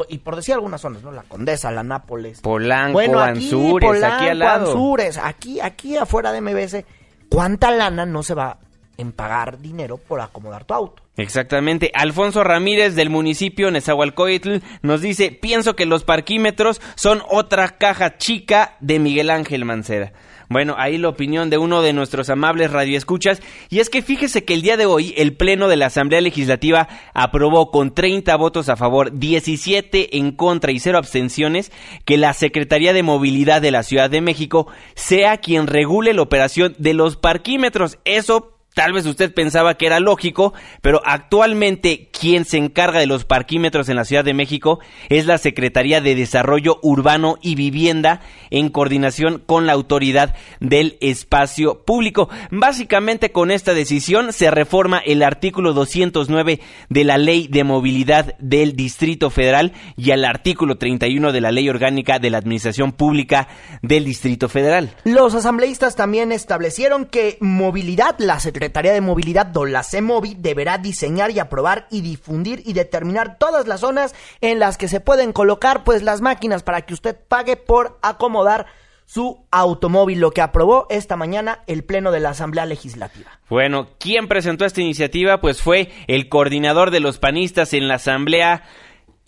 y 0.08 0.18
por 0.18 0.36
decir 0.36 0.54
algunas 0.54 0.80
zonas, 0.80 1.02
¿no? 1.02 1.12
La 1.12 1.22
Condesa, 1.22 1.70
la 1.70 1.82
Nápoles. 1.82 2.40
Polanco, 2.40 2.94
Bueno, 2.94 3.20
aquí, 3.20 3.44
Anzures, 3.44 3.86
Polanco, 3.86 4.16
aquí 4.16 4.28
al 4.28 4.38
lado. 4.38 4.66
Anzures, 4.72 5.18
aquí, 5.18 5.60
aquí 5.60 5.96
afuera 5.96 6.32
de 6.32 6.40
MBS, 6.40 6.84
¿cuánta 7.28 7.70
lana 7.70 8.06
no 8.06 8.22
se 8.22 8.34
va 8.34 8.58
en 8.96 9.12
pagar 9.12 9.58
dinero 9.58 9.98
por 9.98 10.20
acomodar 10.20 10.64
tu 10.64 10.74
auto? 10.74 11.02
Exactamente. 11.16 11.90
Alfonso 11.94 12.42
Ramírez 12.42 12.94
del 12.94 13.10
municipio 13.10 13.70
Nezahualcóyotl 13.70 14.58
nos 14.80 15.02
dice, 15.02 15.30
pienso 15.30 15.76
que 15.76 15.84
los 15.84 16.04
parquímetros 16.04 16.80
son 16.94 17.22
otra 17.28 17.76
caja 17.76 18.16
chica 18.16 18.76
de 18.80 18.98
Miguel 18.98 19.28
Ángel 19.30 19.64
Mancera. 19.64 20.12
Bueno, 20.52 20.74
ahí 20.76 20.98
la 20.98 21.08
opinión 21.08 21.50
de 21.50 21.58
uno 21.58 21.82
de 21.82 21.92
nuestros 21.92 22.28
amables 22.30 22.70
radioescuchas. 22.70 23.40
Y 23.70 23.80
es 23.80 23.88
que 23.88 24.02
fíjese 24.02 24.44
que 24.44 24.54
el 24.54 24.62
día 24.62 24.76
de 24.76 24.86
hoy 24.86 25.14
el 25.16 25.34
Pleno 25.34 25.68
de 25.68 25.76
la 25.76 25.86
Asamblea 25.86 26.20
Legislativa 26.20 26.88
aprobó 27.14 27.70
con 27.70 27.94
30 27.94 28.36
votos 28.36 28.68
a 28.68 28.76
favor, 28.76 29.18
17 29.18 30.18
en 30.18 30.32
contra 30.32 30.72
y 30.72 30.78
0 30.78 30.98
abstenciones 30.98 31.72
que 32.04 32.18
la 32.18 32.34
Secretaría 32.34 32.92
de 32.92 33.02
Movilidad 33.02 33.62
de 33.62 33.70
la 33.70 33.82
Ciudad 33.82 34.10
de 34.10 34.20
México 34.20 34.66
sea 34.94 35.38
quien 35.38 35.66
regule 35.66 36.12
la 36.12 36.22
operación 36.22 36.74
de 36.78 36.94
los 36.94 37.16
parquímetros. 37.16 37.98
Eso 38.04 38.52
Tal 38.74 38.94
vez 38.94 39.04
usted 39.04 39.34
pensaba 39.34 39.74
que 39.74 39.84
era 39.84 40.00
lógico, 40.00 40.54
pero 40.80 41.02
actualmente 41.04 42.08
quien 42.22 42.44
se 42.44 42.56
encarga 42.56 43.00
de 43.00 43.08
los 43.08 43.24
parquímetros 43.24 43.88
en 43.88 43.96
la 43.96 44.04
Ciudad 44.04 44.24
de 44.24 44.32
México 44.32 44.78
es 45.08 45.26
la 45.26 45.38
Secretaría 45.38 46.00
de 46.00 46.14
Desarrollo 46.14 46.78
Urbano 46.80 47.36
y 47.42 47.56
Vivienda 47.56 48.20
en 48.50 48.68
coordinación 48.68 49.42
con 49.44 49.66
la 49.66 49.72
Autoridad 49.72 50.36
del 50.60 50.98
Espacio 51.00 51.82
Público. 51.82 52.28
Básicamente 52.52 53.32
con 53.32 53.50
esta 53.50 53.74
decisión 53.74 54.32
se 54.32 54.52
reforma 54.52 54.98
el 54.98 55.24
artículo 55.24 55.72
209 55.72 56.60
de 56.88 57.02
la 57.02 57.18
Ley 57.18 57.48
de 57.48 57.64
Movilidad 57.64 58.36
del 58.38 58.76
Distrito 58.76 59.28
Federal 59.28 59.72
y 59.96 60.12
el 60.12 60.24
artículo 60.24 60.78
31 60.78 61.32
de 61.32 61.40
la 61.40 61.50
Ley 61.50 61.68
Orgánica 61.68 62.20
de 62.20 62.30
la 62.30 62.38
Administración 62.38 62.92
Pública 62.92 63.48
del 63.82 64.04
Distrito 64.04 64.48
Federal. 64.48 64.94
Los 65.02 65.34
asambleístas 65.34 65.96
también 65.96 66.30
establecieron 66.30 67.04
que 67.04 67.36
movilidad, 67.40 68.14
la 68.20 68.38
Secretaría 68.38 68.92
de 68.92 69.00
Movilidad 69.00 69.56
o 69.56 69.66
la 69.66 69.82
CEMOVI 69.82 70.36
deberá 70.38 70.78
diseñar 70.78 71.32
y 71.32 71.40
aprobar 71.40 71.88
y 71.90 72.11
difundir 72.12 72.62
y 72.64 72.74
determinar 72.74 73.38
todas 73.38 73.66
las 73.66 73.80
zonas 73.80 74.14
en 74.40 74.58
las 74.58 74.76
que 74.76 74.88
se 74.88 75.00
pueden 75.00 75.32
colocar 75.32 75.82
pues 75.82 76.02
las 76.02 76.20
máquinas 76.20 76.62
para 76.62 76.82
que 76.82 76.94
usted 76.94 77.16
pague 77.28 77.56
por 77.56 77.98
acomodar 78.02 78.66
su 79.06 79.46
automóvil, 79.50 80.20
lo 80.20 80.30
que 80.30 80.42
aprobó 80.42 80.86
esta 80.90 81.16
mañana 81.16 81.60
el 81.66 81.84
Pleno 81.84 82.12
de 82.12 82.20
la 82.20 82.30
Asamblea 82.30 82.66
Legislativa. 82.66 83.30
Bueno, 83.48 83.88
¿quién 83.98 84.28
presentó 84.28 84.64
esta 84.64 84.80
iniciativa? 84.80 85.40
Pues 85.40 85.62
fue 85.62 85.88
el 86.06 86.28
coordinador 86.28 86.90
de 86.90 87.00
los 87.00 87.18
panistas 87.18 87.72
en 87.72 87.88
la 87.88 87.94
Asamblea, 87.94 88.62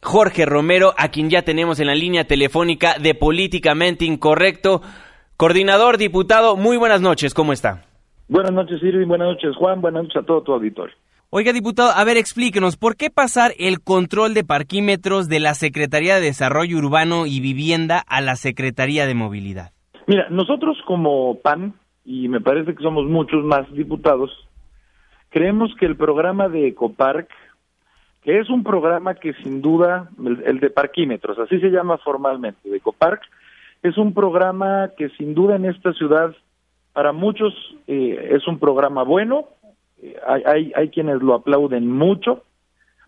Jorge 0.02 0.44
Romero, 0.44 0.94
a 0.98 1.08
quien 1.08 1.30
ya 1.30 1.42
tenemos 1.42 1.80
en 1.80 1.86
la 1.86 1.94
línea 1.94 2.24
telefónica 2.24 2.96
de 2.98 3.14
Políticamente 3.14 4.04
Incorrecto. 4.04 4.82
Coordinador, 5.36 5.96
diputado, 5.96 6.56
muy 6.56 6.76
buenas 6.76 7.00
noches, 7.00 7.32
¿cómo 7.32 7.52
está? 7.52 7.84
Buenas 8.28 8.52
noches, 8.52 8.82
Irving. 8.82 9.06
Buenas 9.08 9.28
noches, 9.28 9.54
Juan. 9.56 9.80
Buenas 9.80 10.04
noches 10.04 10.22
a 10.22 10.26
todo 10.26 10.42
tu 10.42 10.52
auditorio. 10.52 10.94
Oiga, 11.36 11.52
diputado, 11.52 11.90
a 11.90 12.04
ver, 12.04 12.16
explíquenos, 12.16 12.76
¿por 12.76 12.94
qué 12.94 13.10
pasar 13.10 13.54
el 13.58 13.80
control 13.80 14.34
de 14.34 14.44
parquímetros 14.44 15.28
de 15.28 15.40
la 15.40 15.54
Secretaría 15.54 16.14
de 16.14 16.20
Desarrollo 16.20 16.78
Urbano 16.78 17.26
y 17.26 17.40
Vivienda 17.40 18.04
a 18.06 18.20
la 18.20 18.36
Secretaría 18.36 19.04
de 19.04 19.16
Movilidad? 19.16 19.72
Mira, 20.06 20.28
nosotros 20.30 20.78
como 20.86 21.40
PAN, 21.40 21.74
y 22.04 22.28
me 22.28 22.40
parece 22.40 22.76
que 22.76 22.84
somos 22.84 23.06
muchos 23.06 23.42
más 23.42 23.68
diputados, 23.72 24.30
creemos 25.30 25.74
que 25.80 25.86
el 25.86 25.96
programa 25.96 26.48
de 26.48 26.68
Ecopark, 26.68 27.28
que 28.22 28.38
es 28.38 28.48
un 28.48 28.62
programa 28.62 29.16
que 29.16 29.34
sin 29.42 29.60
duda, 29.60 30.10
el, 30.46 30.60
de 30.60 30.70
parquímetros, 30.70 31.36
así 31.40 31.58
se 31.58 31.70
llama 31.70 31.98
formalmente, 31.98 32.70
de 32.70 32.76
Ecopark, 32.76 33.22
es 33.82 33.98
un 33.98 34.14
programa 34.14 34.92
que 34.96 35.08
sin 35.18 35.34
duda 35.34 35.56
en 35.56 35.64
esta 35.64 35.94
ciudad, 35.94 36.32
para 36.92 37.10
muchos 37.10 37.52
eh, 37.88 38.28
es 38.30 38.46
un 38.46 38.60
programa 38.60 39.02
bueno, 39.02 39.48
hay, 40.26 40.42
hay, 40.46 40.72
hay 40.74 40.88
quienes 40.90 41.22
lo 41.22 41.34
aplauden 41.34 41.90
mucho, 41.90 42.42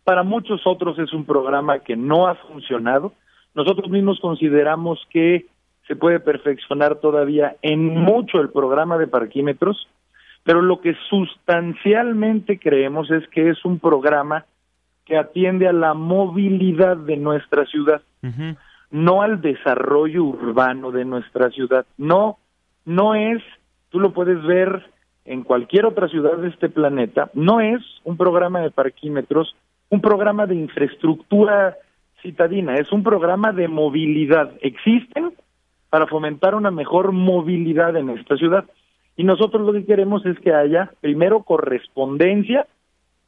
para 0.07 0.23
muchos 0.23 0.65
otros 0.67 0.99
es 1.01 1.13
un 1.13 1.25
programa 1.25 1.81
que 1.81 1.97
no 1.97 2.29
ha 2.29 2.37
funcionado. 2.37 3.13
Nosotros 3.57 3.91
mismos 3.91 4.21
consideramos 4.21 5.05
que 5.11 5.47
se 5.89 5.97
puede 5.97 6.21
perfeccionar 6.21 7.01
todavía 7.01 7.57
en 7.61 7.87
mucho 7.89 8.41
el 8.41 8.51
programa 8.51 8.99
de 8.99 9.09
parquímetros, 9.09 9.89
pero 10.45 10.63
lo 10.63 10.81
que 10.81 10.95
sustancialmente 11.11 12.61
creemos 12.61 13.11
es 13.11 13.27
que 13.31 13.51
es 13.51 13.65
un 13.65 13.81
programa 13.81 14.45
que 15.05 15.17
atiende 15.17 15.67
a 15.67 15.73
la 15.73 15.95
movilidad 15.95 16.97
de 16.97 17.17
nuestra 17.17 17.65
ciudad, 17.67 18.01
no 18.93 19.23
al 19.23 19.41
desarrollo 19.41 20.23
urbano 20.23 20.93
de 20.93 21.05
nuestra 21.05 21.51
ciudad. 21.51 21.85
No, 21.99 22.39
no 22.85 23.17
es, 23.17 23.43
tú 23.91 23.99
lo 23.99 24.13
puedes 24.13 24.41
ver 24.45 24.85
en 25.27 25.43
cualquier 25.43 25.87
otra 25.87 26.09
ciudad 26.09 26.39
de 26.39 26.49
este 26.49 26.69
planeta, 26.69 27.31
no 27.35 27.61
es 27.61 27.83
un 28.05 28.17
programa 28.17 28.61
de 28.61 28.71
parquímetros, 28.71 29.55
un 29.91 30.01
programa 30.01 30.47
de 30.47 30.55
infraestructura 30.55 31.77
citadina, 32.23 32.77
es 32.77 32.91
un 32.93 33.03
programa 33.03 33.53
de 33.53 33.69
movilidad. 33.69 34.53
Existen 34.61 35.33
para 35.91 36.07
fomentar 36.07 36.55
una 36.55 36.71
mejor 36.71 37.13
movilidad 37.13 37.97
en 37.97 38.11
esta 38.11 38.37
ciudad. 38.37 38.65
Y 39.17 39.25
nosotros 39.25 39.67
lo 39.67 39.73
que 39.73 39.85
queremos 39.85 40.25
es 40.27 40.39
que 40.41 40.53
haya, 40.53 40.91
primero, 41.01 41.43
correspondencia 41.43 42.67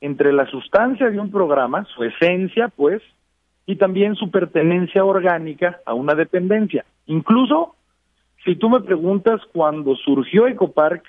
entre 0.01 0.33
la 0.33 0.47
sustancia 0.47 1.11
de 1.11 1.19
un 1.19 1.31
programa, 1.31 1.85
su 1.95 2.05
esencia, 2.05 2.69
pues, 2.69 3.03
y 3.67 3.77
también 3.77 4.15
su 4.15 4.31
pertenencia 4.31 5.05
orgánica 5.05 5.81
a 5.85 5.95
una 5.95 6.15
dependencia. 6.15 6.85
Incluso, 7.07 7.75
si 8.45 8.57
tú 8.57 8.71
me 8.71 8.81
preguntas 8.81 9.41
cuando 9.53 9.97
surgió 9.97 10.47
Ecopark, 10.47 11.03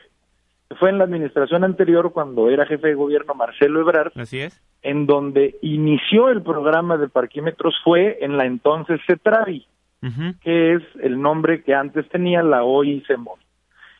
fue 0.77 0.89
en 0.89 0.97
la 0.97 1.05
administración 1.05 1.63
anterior, 1.63 2.11
cuando 2.11 2.49
era 2.49 2.65
jefe 2.65 2.89
de 2.89 2.93
gobierno 2.93 3.33
Marcelo 3.33 3.81
Ebrard, 3.81 4.11
Así 4.15 4.39
es. 4.39 4.61
en 4.81 5.05
donde 5.07 5.55
inició 5.61 6.29
el 6.29 6.41
programa 6.43 6.97
de 6.97 7.09
parquímetros 7.09 7.75
fue 7.83 8.19
en 8.21 8.37
la 8.37 8.45
entonces 8.45 8.99
CETRAVI, 9.07 9.65
que 10.41 10.73
es 10.75 10.83
el 11.01 11.19
nombre 11.21 11.63
que 11.63 11.73
antes 11.73 12.07
tenía 12.09 12.43
la 12.43 12.63
hoy 12.63 13.03
CEMOV. 13.07 13.37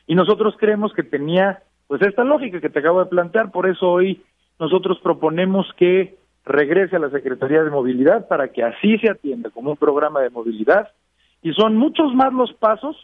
Y 0.06 0.14
nosotros 0.14 0.54
creemos 0.58 0.92
que 0.94 1.02
tenía 1.02 1.62
pues 1.88 2.02
esta 2.02 2.22
lógica 2.22 2.60
que 2.60 2.70
te 2.70 2.78
acabo 2.78 3.00
de 3.00 3.10
plantear, 3.10 3.50
por 3.50 3.68
eso 3.68 3.90
hoy 3.90 4.22
nosotros 4.60 4.98
proponemos 5.02 5.66
que 5.76 6.16
regrese 6.44 6.96
a 6.96 7.00
la 7.00 7.10
Secretaría 7.10 7.64
de 7.64 7.70
Movilidad 7.70 8.28
para 8.28 8.48
que 8.52 8.62
así 8.62 8.96
se 8.98 9.10
atienda 9.10 9.50
como 9.50 9.72
un 9.72 9.76
programa 9.76 10.20
de 10.20 10.30
movilidad. 10.30 10.88
Y 11.42 11.52
son 11.52 11.76
muchos 11.76 12.14
más 12.14 12.32
los 12.32 12.52
pasos 12.54 12.96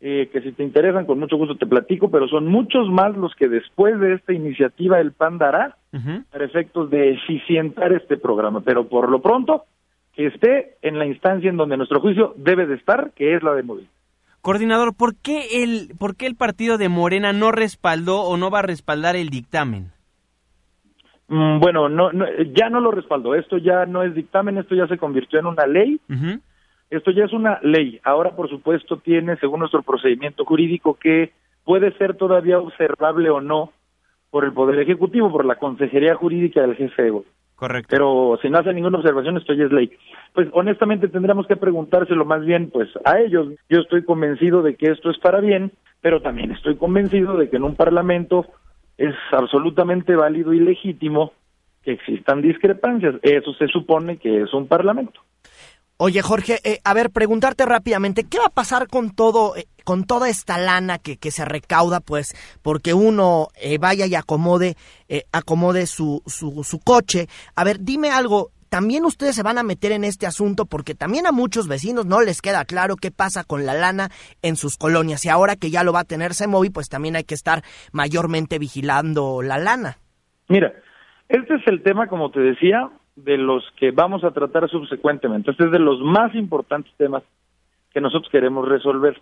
eh, 0.00 0.28
que 0.32 0.40
si 0.42 0.52
te 0.52 0.62
interesan 0.62 1.06
con 1.06 1.18
mucho 1.18 1.36
gusto 1.36 1.56
te 1.56 1.66
platico, 1.66 2.10
pero 2.10 2.28
son 2.28 2.46
muchos 2.46 2.88
más 2.88 3.16
los 3.16 3.34
que 3.34 3.48
después 3.48 3.98
de 3.98 4.14
esta 4.14 4.32
iniciativa 4.32 5.00
el 5.00 5.12
PAN 5.12 5.38
dará 5.38 5.76
para 6.30 6.44
efectos 6.44 6.90
de 6.90 7.14
eficientar 7.14 7.92
este 7.92 8.16
programa. 8.16 8.60
Pero 8.60 8.88
por 8.88 9.10
lo 9.10 9.20
pronto, 9.20 9.64
que 10.14 10.26
esté 10.26 10.76
en 10.82 10.98
la 10.98 11.06
instancia 11.06 11.50
en 11.50 11.56
donde 11.56 11.76
nuestro 11.76 12.00
juicio 12.00 12.34
debe 12.36 12.66
de 12.66 12.76
estar, 12.76 13.12
que 13.12 13.34
es 13.34 13.42
la 13.42 13.54
de 13.54 13.62
movilidad. 13.62 13.92
Coordinador, 14.40 14.94
¿por 14.94 15.16
qué, 15.16 15.64
el, 15.64 15.90
¿por 15.98 16.16
qué 16.16 16.26
el 16.26 16.36
partido 16.36 16.78
de 16.78 16.88
Morena 16.88 17.32
no 17.32 17.50
respaldó 17.50 18.22
o 18.22 18.36
no 18.36 18.50
va 18.50 18.60
a 18.60 18.62
respaldar 18.62 19.16
el 19.16 19.30
dictamen? 19.30 19.90
Mm, 21.28 21.58
bueno, 21.60 21.88
no, 21.88 22.10
ya 22.54 22.70
no 22.70 22.80
lo 22.80 22.90
respaldo. 22.90 23.34
Esto 23.34 23.58
ya 23.58 23.84
no 23.84 24.02
es 24.02 24.14
dictamen, 24.14 24.58
esto 24.58 24.74
ya 24.74 24.86
se 24.86 24.96
convirtió 24.96 25.38
en 25.38 25.46
una 25.46 25.66
ley. 25.66 26.00
Esto 26.90 27.10
ya 27.10 27.24
es 27.24 27.32
una 27.32 27.58
ley. 27.62 28.00
Ahora, 28.02 28.34
por 28.34 28.48
supuesto, 28.48 28.96
tiene, 28.98 29.36
según 29.36 29.60
nuestro 29.60 29.82
procedimiento 29.82 30.44
jurídico, 30.44 30.94
que 30.94 31.32
puede 31.64 31.92
ser 31.98 32.16
todavía 32.16 32.58
observable 32.58 33.28
o 33.30 33.40
no 33.40 33.72
por 34.30 34.44
el 34.44 34.52
Poder 34.52 34.80
Ejecutivo, 34.80 35.30
por 35.30 35.44
la 35.44 35.56
Consejería 35.56 36.14
Jurídica 36.14 36.62
del 36.62 36.76
jefe 36.76 37.10
Correcto. 37.56 37.88
Pero 37.90 38.38
si 38.40 38.48
no 38.48 38.58
hace 38.58 38.72
ninguna 38.72 38.98
observación, 38.98 39.36
esto 39.36 39.52
ya 39.52 39.64
es 39.64 39.72
ley. 39.72 39.90
Pues 40.32 40.48
honestamente 40.52 41.08
tendríamos 41.08 41.46
que 41.46 41.56
preguntárselo 41.56 42.24
más 42.24 42.44
bien 42.44 42.70
pues 42.70 42.88
a 43.04 43.18
ellos. 43.18 43.48
Yo 43.68 43.80
estoy 43.80 44.04
convencido 44.04 44.62
de 44.62 44.76
que 44.76 44.92
esto 44.92 45.10
es 45.10 45.18
para 45.18 45.40
bien, 45.40 45.72
pero 46.00 46.22
también 46.22 46.52
estoy 46.52 46.76
convencido 46.76 47.36
de 47.36 47.50
que 47.50 47.56
en 47.56 47.64
un 47.64 47.74
parlamento 47.74 48.46
es 48.96 49.14
absolutamente 49.32 50.14
válido 50.14 50.52
y 50.52 50.60
legítimo 50.60 51.32
que 51.82 51.92
existan 51.92 52.42
discrepancias. 52.42 53.16
Eso 53.22 53.52
se 53.54 53.66
supone 53.66 54.18
que 54.18 54.42
es 54.42 54.54
un 54.54 54.68
parlamento. 54.68 55.20
Oye, 56.00 56.22
Jorge, 56.22 56.60
eh, 56.62 56.78
a 56.84 56.94
ver, 56.94 57.10
preguntarte 57.10 57.66
rápidamente, 57.66 58.22
¿qué 58.22 58.38
va 58.38 58.46
a 58.46 58.54
pasar 58.54 58.86
con 58.86 59.10
todo, 59.10 59.56
eh, 59.56 59.66
con 59.82 60.04
toda 60.04 60.28
esta 60.28 60.56
lana 60.56 60.98
que, 60.98 61.16
que 61.16 61.32
se 61.32 61.44
recauda, 61.44 61.98
pues, 61.98 62.36
porque 62.62 62.94
uno 62.94 63.48
eh, 63.60 63.78
vaya 63.78 64.06
y 64.06 64.14
acomode, 64.14 64.76
acomode 65.32 65.86
su, 65.86 66.22
su, 66.24 66.62
su 66.62 66.78
coche? 66.78 67.26
A 67.56 67.64
ver, 67.64 67.80
dime 67.80 68.10
algo, 68.10 68.52
también 68.68 69.04
ustedes 69.04 69.34
se 69.34 69.42
van 69.42 69.58
a 69.58 69.64
meter 69.64 69.90
en 69.90 70.04
este 70.04 70.26
asunto 70.26 70.66
porque 70.66 70.94
también 70.94 71.26
a 71.26 71.32
muchos 71.32 71.66
vecinos 71.66 72.06
no 72.06 72.20
les 72.20 72.42
queda 72.42 72.64
claro 72.64 72.94
qué 72.94 73.10
pasa 73.10 73.42
con 73.42 73.66
la 73.66 73.74
lana 73.74 74.08
en 74.40 74.54
sus 74.54 74.76
colonias 74.76 75.24
y 75.24 75.30
ahora 75.30 75.56
que 75.56 75.70
ya 75.70 75.82
lo 75.82 75.92
va 75.92 76.00
a 76.00 76.04
tener 76.04 76.32
Semovi, 76.32 76.70
pues 76.70 76.88
también 76.88 77.16
hay 77.16 77.24
que 77.24 77.34
estar 77.34 77.62
mayormente 77.90 78.60
vigilando 78.60 79.42
la 79.42 79.58
lana. 79.58 79.98
Mira, 80.48 80.72
este 81.28 81.56
es 81.56 81.62
el 81.66 81.82
tema, 81.82 82.06
como 82.06 82.30
te 82.30 82.38
decía, 82.38 82.88
de 83.24 83.36
los 83.36 83.64
que 83.76 83.90
vamos 83.90 84.24
a 84.24 84.30
tratar 84.30 84.68
subsecuentemente. 84.68 85.50
Este 85.50 85.64
es 85.64 85.70
de 85.70 85.78
los 85.78 86.00
más 86.00 86.34
importantes 86.34 86.92
temas 86.96 87.22
que 87.92 88.00
nosotros 88.00 88.30
queremos 88.30 88.68
resolver. 88.68 89.20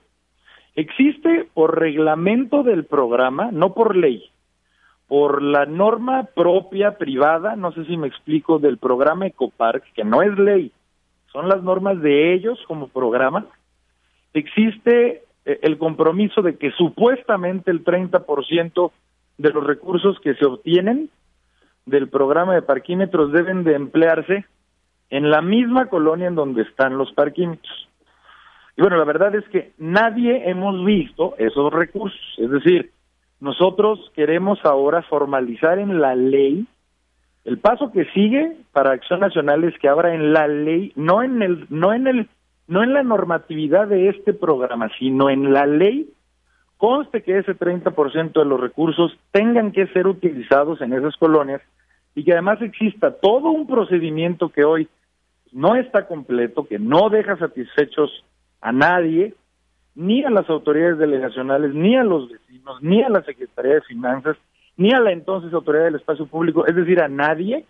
Existe 0.75 1.49
por 1.55 1.79
reglamento 1.79 2.63
del 2.63 2.85
programa, 2.85 3.51
no 3.51 3.73
por 3.73 3.97
ley, 3.97 4.31
por 5.09 5.41
la 5.41 5.65
norma 5.65 6.25
propia 6.35 6.99
privada, 6.99 7.57
no 7.57 7.73
sé 7.73 7.85
si 7.87 7.97
me 7.97 8.09
explico, 8.09 8.59
del 8.59 8.77
programa 8.77 9.27
Ecopark, 9.27 9.85
que 9.95 10.05
no 10.05 10.23
es 10.23 10.37
ley, 10.39 10.73
son 11.33 11.49
las 11.49 11.63
normas 11.63 12.01
de 12.03 12.35
ellos 12.35 12.59
como 12.67 12.89
programa, 12.89 13.47
existe 14.35 15.23
eh, 15.45 15.59
el 15.63 15.79
compromiso 15.79 16.43
de 16.43 16.57
que 16.57 16.73
supuestamente 16.73 17.71
el 17.71 17.85
30% 17.85 18.91
de 19.39 19.51
los 19.51 19.65
recursos 19.65 20.19
que 20.21 20.35
se 20.35 20.45
obtienen 20.45 21.09
del 21.87 22.09
programa 22.09 22.55
de 22.55 22.63
parquímetros 22.63 23.33
deben 23.33 23.65
de 23.65 23.75
emplearse 23.75 24.45
en 25.11 25.31
la 25.31 25.41
misma 25.41 25.87
colonia 25.87 26.27
en 26.27 26.35
donde 26.35 26.63
están 26.63 26.99
los 26.99 27.13
parquímetros. 27.13 27.89
Y 28.77 28.83
bueno, 28.83 28.99
la 28.99 29.05
verdad 29.05 29.35
es 29.35 29.49
que 29.49 29.73
nadie 29.79 30.51
hemos 30.51 30.85
visto 30.85 31.35
esos 31.39 31.73
recursos. 31.73 32.21
Es 32.37 32.51
decir, 32.51 32.91
nosotros 33.41 34.13
queremos 34.15 34.59
ahora 34.65 35.03
formalizar 35.03 35.79
en 35.79 36.01
la 36.01 36.15
ley 36.15 36.67
el 37.47 37.59
paso 37.59 37.93
que 37.93 38.07
sigue 38.07 38.57
para 38.73 38.91
Acción 38.91 39.21
Nacional 39.21 39.63
es 39.63 39.79
que 39.79 39.89
abra 39.89 40.13
en 40.13 40.33
la 40.33 40.49
ley, 40.49 40.93
no 40.97 41.23
en 41.23 41.43
el, 41.43 41.67
no 41.71 41.93
en 41.93 42.09
el, 42.09 42.29
no 42.67 42.83
en 42.83 42.93
la 42.93 43.05
normatividad 43.05 43.87
de 43.87 44.09
este 44.09 44.35
programa, 44.35 44.91
sino 44.99 45.31
en 45.31 45.53
la 45.53 45.65
ley 45.65 46.11
conste 46.77 47.23
que 47.23 47.39
ese 47.39 47.55
30% 47.55 48.33
de 48.33 48.45
los 48.45 48.61
recursos 48.61 49.17
tengan 49.31 49.73
que 49.73 49.87
ser 49.89 50.07
utilizados 50.07 50.81
en 50.81 50.93
esas 50.93 51.17
colonias 51.17 51.63
y 52.15 52.25
que 52.25 52.33
además 52.33 52.61
exista 52.63 53.13
todo 53.13 53.51
un 53.51 53.67
procedimiento 53.67 54.49
que 54.49 54.65
hoy 54.65 54.89
no 55.53 55.77
está 55.77 56.07
completo, 56.07 56.67
que 56.67 56.79
no 56.79 57.09
deja 57.09 57.37
satisfechos 57.37 58.25
a 58.61 58.73
nadie, 58.73 59.35
ni 59.95 60.25
a 60.25 60.31
las 60.31 60.49
autoridades 60.51 60.99
delegacionales, 60.99 61.75
ni 61.75 61.97
a 61.97 62.05
los 62.05 62.31
vecinos, 62.31 62.83
ni 62.83 63.03
a 63.03 63.09
la 63.09 63.23
Secretaría 63.23 63.75
de 63.75 63.81
Finanzas, 63.83 64.37
ni 64.77 64.93
a 64.93 65.01
la 65.01 65.13
entonces 65.13 65.53
Autoridad 65.53 65.85
del 65.85 65.95
Espacio 65.95 66.27
Público, 66.27 66.67
es 66.67 66.77
decir, 66.77 67.01
a 67.01 67.09
nadie, 67.09 67.65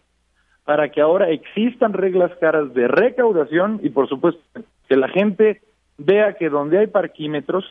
para 0.65 0.91
que 0.91 1.01
ahora 1.01 1.31
existan 1.31 1.93
reglas 1.93 2.33
caras 2.41 2.75
de 2.75 2.89
recaudación 2.89 3.79
y 3.83 3.91
por 3.91 4.09
supuesto 4.09 4.43
que 4.89 4.97
la 4.97 5.09
gente 5.09 5.63
vea 5.97 6.35
que 6.35 6.49
donde 6.49 6.79
hay 6.79 6.87
parquímetros 6.89 7.65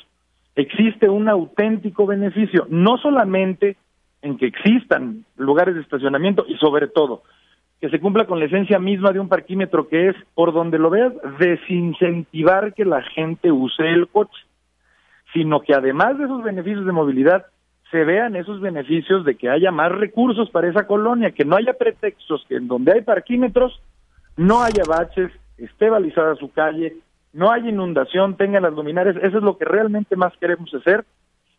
existe 0.55 1.09
un 1.09 1.29
auténtico 1.29 2.05
beneficio, 2.05 2.65
no 2.69 2.97
solamente 2.97 3.77
en 4.21 4.37
que 4.37 4.47
existan 4.47 5.25
lugares 5.37 5.75
de 5.75 5.81
estacionamiento 5.81 6.45
y 6.47 6.55
sobre 6.57 6.87
todo 6.87 7.23
que 7.79 7.89
se 7.89 7.99
cumpla 7.99 8.25
con 8.25 8.39
la 8.39 8.45
esencia 8.45 8.79
misma 8.79 9.11
de 9.11 9.19
un 9.19 9.27
parquímetro 9.27 9.87
que 9.87 10.09
es, 10.09 10.15
por 10.33 10.53
donde 10.53 10.79
lo 10.79 10.89
veas, 10.89 11.13
desincentivar 11.39 12.73
que 12.73 12.85
la 12.85 13.01
gente 13.03 13.51
use 13.51 13.83
el 13.83 14.07
coche, 14.07 14.41
sino 15.33 15.59
que 15.59 15.73
además 15.73 16.17
de 16.17 16.25
esos 16.25 16.41
beneficios 16.41 16.85
de 16.85 16.91
movilidad, 16.93 17.45
se 17.91 18.03
vean 18.03 18.35
esos 18.35 18.61
beneficios 18.61 19.23
de 19.25 19.35
que 19.35 19.49
haya 19.49 19.71
más 19.71 19.91
recursos 19.91 20.49
para 20.49 20.69
esa 20.69 20.87
colonia, 20.87 21.31
que 21.31 21.45
no 21.45 21.55
haya 21.55 21.73
pretextos, 21.73 22.45
que 22.47 22.55
en 22.55 22.67
donde 22.67 22.93
hay 22.93 23.01
parquímetros 23.01 23.79
no 24.37 24.63
haya 24.63 24.83
baches, 24.87 25.31
esté 25.57 25.89
balizada 25.89 26.35
su 26.35 26.51
calle, 26.51 26.95
no 27.35 27.51
haya 27.51 27.69
inundación, 27.69 28.37
tenga 28.37 28.59
las 28.59 28.73
luminarias, 28.73 29.17
eso 29.17 29.37
es 29.37 29.43
lo 29.43 29.57
que 29.57 29.65
realmente 29.65 30.15
más 30.15 30.33
queremos 30.39 30.73
hacer 30.73 31.05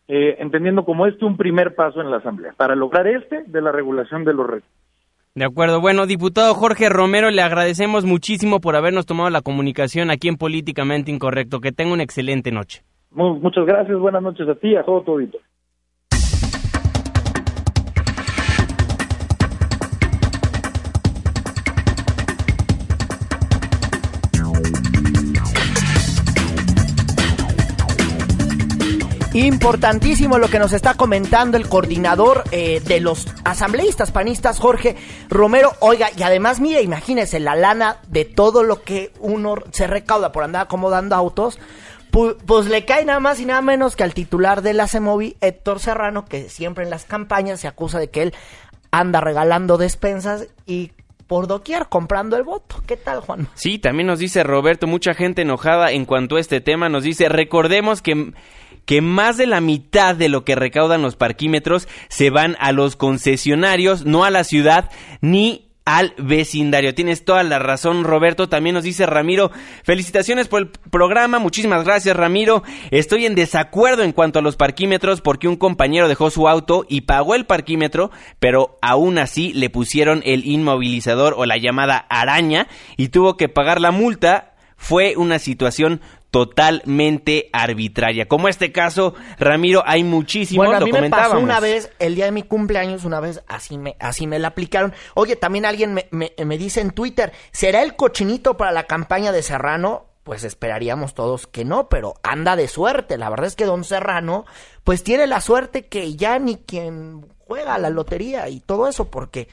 eh, 0.07 0.37
entendiendo 0.39 0.85
como 0.85 1.05
este 1.05 1.25
un 1.25 1.37
primer 1.37 1.75
paso 1.75 2.01
en 2.01 2.09
la 2.09 2.17
Asamblea, 2.17 2.53
para 2.55 2.75
lograr 2.75 3.07
este 3.07 3.43
de 3.45 3.61
la 3.61 3.71
regulación 3.71 4.23
de 4.23 4.33
los 4.33 4.47
retos. 4.47 4.69
De 5.35 5.45
acuerdo. 5.45 5.81
Bueno, 5.81 6.07
diputado 6.07 6.55
Jorge 6.55 6.89
Romero, 6.89 7.29
le 7.29 7.43
agradecemos 7.43 8.05
muchísimo 8.05 8.59
por 8.59 8.75
habernos 8.75 9.05
tomado 9.05 9.29
la 9.29 9.41
comunicación 9.41 10.09
aquí 10.09 10.29
en 10.29 10.37
Políticamente 10.37 11.11
Incorrecto. 11.11 11.59
Que 11.59 11.71
tenga 11.71 11.93
una 11.93 12.01
excelente 12.01 12.51
noche. 12.51 12.81
muchas 13.11 13.65
gracias. 13.67 13.99
Buenas 13.99 14.23
noches 14.23 14.49
a 14.49 14.55
ti 14.55 14.75
a 14.75 14.83
todo 14.83 15.01
tu 15.03 15.11
auditorio. 15.11 15.46
Importantísimo 29.37 30.39
lo 30.39 30.47
que 30.47 30.57
nos 30.57 30.73
está 30.73 30.95
comentando 30.95 31.57
el 31.57 31.69
coordinador 31.69 32.43
eh, 32.49 32.81
de 32.83 32.99
los 32.99 33.27
asambleístas 33.43 34.09
panistas, 34.09 34.57
Jorge 34.57 34.95
Romero. 35.29 35.73
Oiga, 35.79 36.09
y 36.17 36.23
además, 36.23 36.59
mire, 36.59 36.81
imagínese 36.81 37.39
la 37.39 37.53
lana 37.53 37.97
de 38.07 38.25
todo 38.25 38.63
lo 38.63 38.81
que 38.81 39.13
uno 39.19 39.57
se 39.69 39.85
recauda 39.85 40.31
por 40.31 40.43
andar 40.43 40.63
acomodando 40.63 41.15
autos. 41.15 41.59
Pues, 42.09 42.65
le 42.65 42.83
cae 42.85 43.05
nada 43.05 43.19
más 43.19 43.39
y 43.39 43.45
nada 43.45 43.61
menos 43.61 43.95
que 43.95 44.03
al 44.03 44.15
titular 44.15 44.63
de 44.63 44.73
la 44.73 44.87
CEMOVI, 44.87 45.37
Héctor 45.39 45.79
Serrano, 45.79 46.25
que 46.25 46.49
siempre 46.49 46.83
en 46.83 46.89
las 46.89 47.05
campañas 47.05 47.59
se 47.59 47.67
acusa 47.67 47.99
de 47.99 48.09
que 48.09 48.23
él 48.23 48.33
anda 48.89 49.21
regalando 49.21 49.77
despensas 49.77 50.47
y 50.65 50.93
por 51.27 51.47
doquier 51.47 51.87
comprando 51.87 52.37
el 52.37 52.43
voto. 52.43 52.81
¿Qué 52.87 52.97
tal, 52.97 53.19
Juan? 53.19 53.47
Sí, 53.53 53.77
también 53.77 54.07
nos 54.07 54.19
dice 54.19 54.43
Roberto, 54.43 54.87
mucha 54.87 55.13
gente 55.13 55.43
enojada 55.43 55.91
en 55.91 56.05
cuanto 56.05 56.37
a 56.37 56.39
este 56.39 56.61
tema. 56.61 56.89
Nos 56.89 57.03
dice, 57.03 57.29
recordemos 57.29 58.01
que 58.01 58.33
que 58.85 59.01
más 59.01 59.35
de 59.35 59.47
la 59.47 59.59
mitad 59.59 60.15
de 60.15 60.29
lo 60.29 60.45
que 60.45 60.55
recaudan 60.55 61.01
los 61.01 61.17
parquímetros 61.17 61.89
se 62.07 62.29
van 62.29 62.55
a 62.57 62.71
los 62.71 62.95
concesionarios, 62.95 64.05
no 64.05 64.23
a 64.23 64.31
la 64.31 64.45
ciudad 64.45 64.89
ni 65.19 65.66
al 65.87 66.13
vecindario. 66.17 66.93
Tienes 66.93 67.23
toda 67.23 67.43
la 67.43 67.59
razón, 67.59 68.03
Roberto. 68.03 68.49
También 68.49 68.73
nos 68.73 68.83
dice 68.83 69.05
Ramiro, 69.05 69.51
felicitaciones 69.83 70.49
por 70.49 70.61
el 70.61 70.67
programa. 70.67 71.39
Muchísimas 71.39 71.85
gracias, 71.85 72.13
Ramiro. 72.13 72.61
Estoy 72.91 73.25
en 73.25 73.35
desacuerdo 73.35 74.03
en 74.03 74.11
cuanto 74.11 74.39
a 74.39 74.41
los 74.41 74.57
parquímetros 74.57 75.21
porque 75.21 75.47
un 75.47 75.55
compañero 75.55 76.09
dejó 76.09 76.29
su 76.29 76.49
auto 76.49 76.85
y 76.89 77.01
pagó 77.01 77.35
el 77.35 77.45
parquímetro, 77.45 78.11
pero 78.39 78.77
aún 78.81 79.17
así 79.17 79.53
le 79.53 79.69
pusieron 79.69 80.21
el 80.25 80.45
inmovilizador 80.45 81.35
o 81.37 81.45
la 81.45 81.55
llamada 81.55 82.05
araña 82.09 82.67
y 82.97 83.07
tuvo 83.07 83.37
que 83.37 83.47
pagar 83.47 83.79
la 83.79 83.91
multa. 83.91 84.55
Fue 84.75 85.15
una 85.15 85.39
situación 85.39 86.01
totalmente 86.37 87.49
arbitraria. 87.51 88.27
Como 88.27 88.47
este 88.47 88.71
caso, 88.71 89.15
Ramiro, 89.39 89.81
hay 89.87 90.03
muchísimos, 90.03 90.67
bueno, 90.67 90.83
a 90.83 90.85
mí 90.85 90.91
me 90.91 91.09
pasó 91.09 91.39
una 91.39 91.59
vez, 91.59 91.91
el 91.97 92.13
día 92.13 92.25
de 92.25 92.31
mi 92.31 92.43
cumpleaños, 92.43 93.05
una 93.05 93.19
vez 93.19 93.41
así 93.47 93.79
me, 93.79 93.95
así 93.99 94.27
me 94.27 94.37
la 94.37 94.49
aplicaron. 94.49 94.93
Oye, 95.15 95.35
también 95.35 95.65
alguien 95.65 95.95
me, 95.95 96.07
me, 96.11 96.33
me 96.45 96.59
dice 96.59 96.81
en 96.81 96.91
Twitter, 96.91 97.33
¿será 97.51 97.81
el 97.81 97.95
cochinito 97.95 98.55
para 98.55 98.71
la 98.71 98.83
campaña 98.83 99.31
de 99.31 99.41
Serrano? 99.41 100.05
Pues 100.21 100.43
esperaríamos 100.43 101.15
todos 101.15 101.47
que 101.47 101.65
no, 101.65 101.89
pero 101.89 102.13
anda 102.21 102.55
de 102.55 102.67
suerte. 102.67 103.17
La 103.17 103.31
verdad 103.31 103.47
es 103.47 103.55
que 103.55 103.65
don 103.65 103.83
Serrano, 103.83 104.45
pues 104.83 105.03
tiene 105.03 105.25
la 105.25 105.41
suerte 105.41 105.87
que 105.87 106.15
ya 106.15 106.37
ni 106.37 106.57
quien 106.57 107.25
juega 107.47 107.79
la 107.79 107.89
lotería 107.89 108.47
y 108.47 108.59
todo 108.59 108.87
eso, 108.87 109.09
porque 109.09 109.47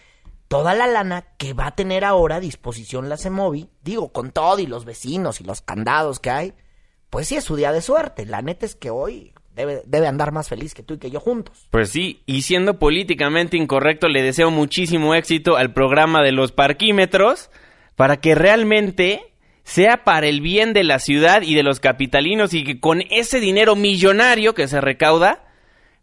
toda 0.48 0.74
la 0.74 0.86
lana 0.86 1.24
que 1.38 1.54
va 1.54 1.68
a 1.68 1.74
tener 1.74 2.04
ahora 2.04 2.36
a 2.36 2.40
disposición 2.40 3.08
la 3.08 3.16
CEMOVI, 3.16 3.70
digo, 3.82 4.12
con 4.12 4.32
todo 4.32 4.58
y 4.58 4.66
los 4.66 4.84
vecinos 4.84 5.40
y 5.40 5.44
los 5.44 5.62
candados 5.62 6.20
que 6.20 6.28
hay, 6.28 6.54
pues 7.14 7.28
sí 7.28 7.36
es 7.36 7.44
su 7.44 7.54
día 7.54 7.70
de 7.70 7.80
suerte. 7.80 8.26
La 8.26 8.42
neta 8.42 8.66
es 8.66 8.74
que 8.74 8.90
hoy 8.90 9.30
debe, 9.54 9.82
debe 9.86 10.08
andar 10.08 10.32
más 10.32 10.48
feliz 10.48 10.74
que 10.74 10.82
tú 10.82 10.94
y 10.94 10.98
que 10.98 11.12
yo 11.12 11.20
juntos. 11.20 11.68
Pues 11.70 11.90
sí, 11.90 12.22
y 12.26 12.42
siendo 12.42 12.80
políticamente 12.80 13.56
incorrecto, 13.56 14.08
le 14.08 14.20
deseo 14.20 14.50
muchísimo 14.50 15.14
éxito 15.14 15.56
al 15.56 15.72
programa 15.72 16.24
de 16.24 16.32
los 16.32 16.50
parquímetros 16.50 17.52
para 17.94 18.16
que 18.16 18.34
realmente 18.34 19.32
sea 19.62 20.02
para 20.02 20.26
el 20.26 20.40
bien 20.40 20.72
de 20.72 20.82
la 20.82 20.98
ciudad 20.98 21.42
y 21.42 21.54
de 21.54 21.62
los 21.62 21.78
capitalinos 21.78 22.52
y 22.52 22.64
que 22.64 22.80
con 22.80 23.00
ese 23.10 23.38
dinero 23.38 23.76
millonario 23.76 24.56
que 24.56 24.66
se 24.66 24.80
recauda, 24.80 25.44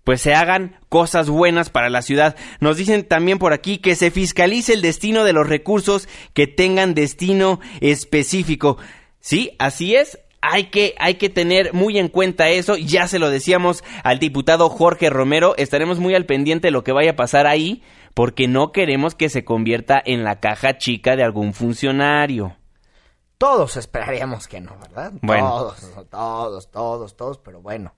pues 0.06 0.22
se 0.22 0.34
hagan 0.34 0.78
cosas 0.88 1.28
buenas 1.28 1.70
para 1.70 1.90
la 1.90 2.04
ciudad. 2.04 2.38
Nos 2.62 2.78
dicen 2.78 3.06
también 3.06 3.38
por 3.38 3.52
aquí 3.52 3.80
que 3.80 3.96
se 3.96 4.12
fiscalice 4.12 4.72
el 4.72 4.82
destino 4.82 5.26
de 5.26 5.34
los 5.34 5.46
recursos 5.46 6.08
que 6.34 6.48
tengan 6.48 6.94
destino 6.94 7.60
específico. 7.82 8.78
Sí, 9.20 9.52
así 9.60 9.94
es. 9.94 10.18
Hay 10.42 10.66
que, 10.66 10.96
hay 11.00 11.16
que 11.16 11.30
tener 11.30 11.74
muy 11.74 12.00
en 12.00 12.08
cuenta 12.08 12.50
eso. 12.50 12.76
Ya 12.76 13.08
se 13.08 13.20
lo 13.20 13.30
decíamos 13.30 13.84
al 14.04 14.20
diputado 14.20 14.70
Jorge 14.70 15.10
Romero. 15.10 15.56
Estaremos 15.58 16.00
muy 16.00 16.16
al 16.16 16.26
pendiente 16.26 16.68
de 16.68 16.72
lo 16.72 16.84
que 16.84 16.92
vaya 16.92 17.12
a 17.12 17.16
pasar 17.16 17.46
ahí, 17.46 17.84
porque 18.14 18.48
no 18.48 18.72
queremos 18.72 19.14
que 19.14 19.30
se 19.30 19.46
convierta 19.46 20.02
en 20.04 20.24
la 20.24 20.40
caja 20.40 20.78
chica 20.78 21.16
de 21.16 21.24
algún 21.24 21.54
funcionario. 21.54 22.58
Todos 23.38 23.78
esperaríamos 23.78 24.48
que 24.48 24.62
no, 24.62 24.78
¿verdad? 24.80 25.14
Bueno. 25.22 25.48
Todos, 25.48 26.10
todos, 26.10 26.72
todos, 26.72 27.16
todos, 27.16 27.38
pero 27.40 27.62
bueno. 27.62 27.94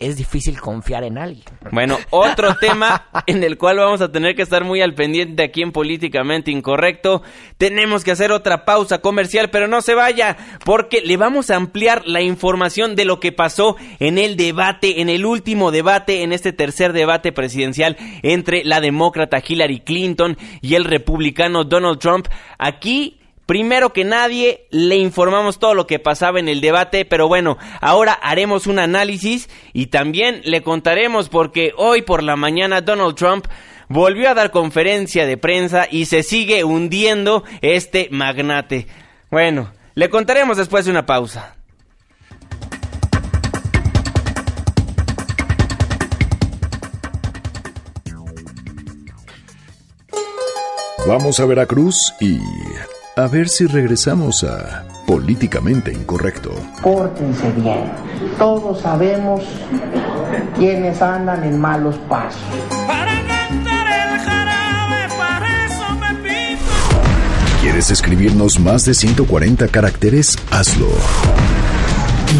Es 0.00 0.16
difícil 0.16 0.60
confiar 0.60 1.02
en 1.02 1.18
alguien. 1.18 1.44
Bueno, 1.72 1.98
otro 2.10 2.54
tema 2.60 3.08
en 3.26 3.42
el 3.42 3.58
cual 3.58 3.78
vamos 3.78 4.00
a 4.00 4.12
tener 4.12 4.36
que 4.36 4.42
estar 4.42 4.62
muy 4.62 4.80
al 4.80 4.94
pendiente 4.94 5.42
aquí 5.42 5.60
en 5.60 5.72
Políticamente 5.72 6.52
Incorrecto. 6.52 7.22
Tenemos 7.56 8.04
que 8.04 8.12
hacer 8.12 8.30
otra 8.30 8.64
pausa 8.64 9.00
comercial, 9.00 9.50
pero 9.50 9.66
no 9.66 9.82
se 9.82 9.94
vaya, 9.94 10.36
porque 10.64 11.00
le 11.00 11.16
vamos 11.16 11.50
a 11.50 11.56
ampliar 11.56 12.06
la 12.06 12.22
información 12.22 12.94
de 12.94 13.06
lo 13.06 13.18
que 13.18 13.32
pasó 13.32 13.74
en 13.98 14.18
el 14.18 14.36
debate, 14.36 15.00
en 15.00 15.08
el 15.08 15.26
último 15.26 15.72
debate, 15.72 16.22
en 16.22 16.32
este 16.32 16.52
tercer 16.52 16.92
debate 16.92 17.32
presidencial 17.32 17.96
entre 18.22 18.62
la 18.62 18.80
demócrata 18.80 19.42
Hillary 19.44 19.80
Clinton 19.80 20.38
y 20.60 20.76
el 20.76 20.84
republicano 20.84 21.64
Donald 21.64 21.98
Trump. 21.98 22.28
Aquí 22.56 23.17
Primero 23.48 23.94
que 23.94 24.04
nadie, 24.04 24.66
le 24.68 24.96
informamos 24.96 25.58
todo 25.58 25.72
lo 25.72 25.86
que 25.86 25.98
pasaba 25.98 26.38
en 26.38 26.50
el 26.50 26.60
debate, 26.60 27.06
pero 27.06 27.28
bueno, 27.28 27.56
ahora 27.80 28.12
haremos 28.12 28.66
un 28.66 28.78
análisis 28.78 29.48
y 29.72 29.86
también 29.86 30.42
le 30.44 30.62
contaremos 30.62 31.30
porque 31.30 31.72
hoy 31.74 32.02
por 32.02 32.22
la 32.22 32.36
mañana 32.36 32.82
Donald 32.82 33.14
Trump 33.14 33.46
volvió 33.88 34.28
a 34.28 34.34
dar 34.34 34.50
conferencia 34.50 35.24
de 35.24 35.38
prensa 35.38 35.88
y 35.90 36.04
se 36.04 36.22
sigue 36.22 36.62
hundiendo 36.62 37.42
este 37.62 38.08
magnate. 38.10 38.86
Bueno, 39.30 39.72
le 39.94 40.10
contaremos 40.10 40.58
después 40.58 40.84
de 40.84 40.90
una 40.90 41.06
pausa. 41.06 41.56
Vamos 51.06 51.40
a 51.40 51.46
Veracruz 51.46 52.12
y 52.20 52.36
a 53.18 53.26
ver 53.26 53.48
si 53.48 53.66
regresamos 53.66 54.44
a 54.44 54.84
Políticamente 55.04 55.92
Incorrecto. 55.92 56.52
Pórtense 56.80 57.50
bien. 57.56 57.90
Todos 58.38 58.80
sabemos 58.80 59.42
quiénes 60.56 61.02
andan 61.02 61.42
en 61.42 61.58
malos 61.58 61.96
pasos. 62.08 62.40
¿Quieres 67.60 67.90
escribirnos 67.90 68.60
más 68.60 68.84
de 68.84 68.94
140 68.94 69.66
caracteres? 69.66 70.38
Hazlo. 70.52 70.88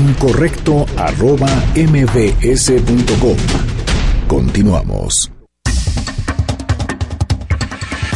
Incorrecto 0.06 0.86
arroba 0.96 1.48
mbs.com. 1.74 3.36
Continuamos. 4.28 5.32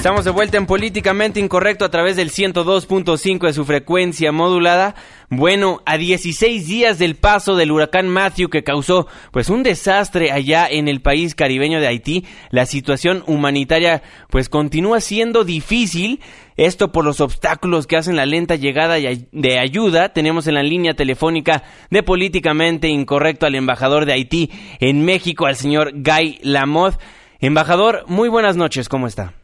Estamos 0.02 0.24
de 0.24 0.32
vuelta 0.32 0.56
en 0.56 0.66
Políticamente 0.66 1.38
Incorrecto 1.38 1.84
a 1.84 1.88
través 1.88 2.16
del 2.16 2.32
102.5 2.32 3.46
de 3.46 3.52
su 3.52 3.64
frecuencia 3.64 4.32
modulada. 4.32 4.96
Bueno, 5.30 5.80
a 5.86 5.96
16 5.96 6.66
días 6.66 6.98
del 6.98 7.14
paso 7.14 7.54
del 7.54 7.70
huracán 7.70 8.08
Matthew 8.08 8.50
que 8.50 8.64
causó 8.64 9.06
pues 9.30 9.48
un 9.48 9.62
desastre 9.62 10.32
allá 10.32 10.66
en 10.68 10.88
el 10.88 11.02
país 11.02 11.36
caribeño 11.36 11.78
de 11.78 11.86
Haití, 11.86 12.26
la 12.50 12.66
situación 12.66 13.22
humanitaria 13.28 14.02
pues 14.28 14.48
continúa 14.48 15.00
siendo 15.00 15.44
difícil. 15.44 16.18
Esto 16.56 16.90
por 16.90 17.04
los 17.04 17.20
obstáculos 17.20 17.86
que 17.86 17.96
hacen 17.96 18.16
la 18.16 18.26
lenta 18.26 18.56
llegada 18.56 18.96
de 18.96 19.58
ayuda. 19.60 20.12
Tenemos 20.12 20.48
en 20.48 20.54
la 20.54 20.64
línea 20.64 20.94
telefónica 20.94 21.62
de 21.90 22.02
Políticamente 22.02 22.88
Incorrecto 22.88 23.46
al 23.46 23.54
embajador 23.54 24.04
de 24.04 24.14
Haití 24.14 24.50
en 24.80 25.04
México, 25.04 25.46
al 25.46 25.54
señor 25.54 25.92
Guy 25.94 26.40
Lamoth. 26.42 26.98
Embajador, 27.38 28.02
muy 28.08 28.28
buenas 28.28 28.56
noches, 28.56 28.88
¿cómo 28.88 29.06
está? 29.06 29.34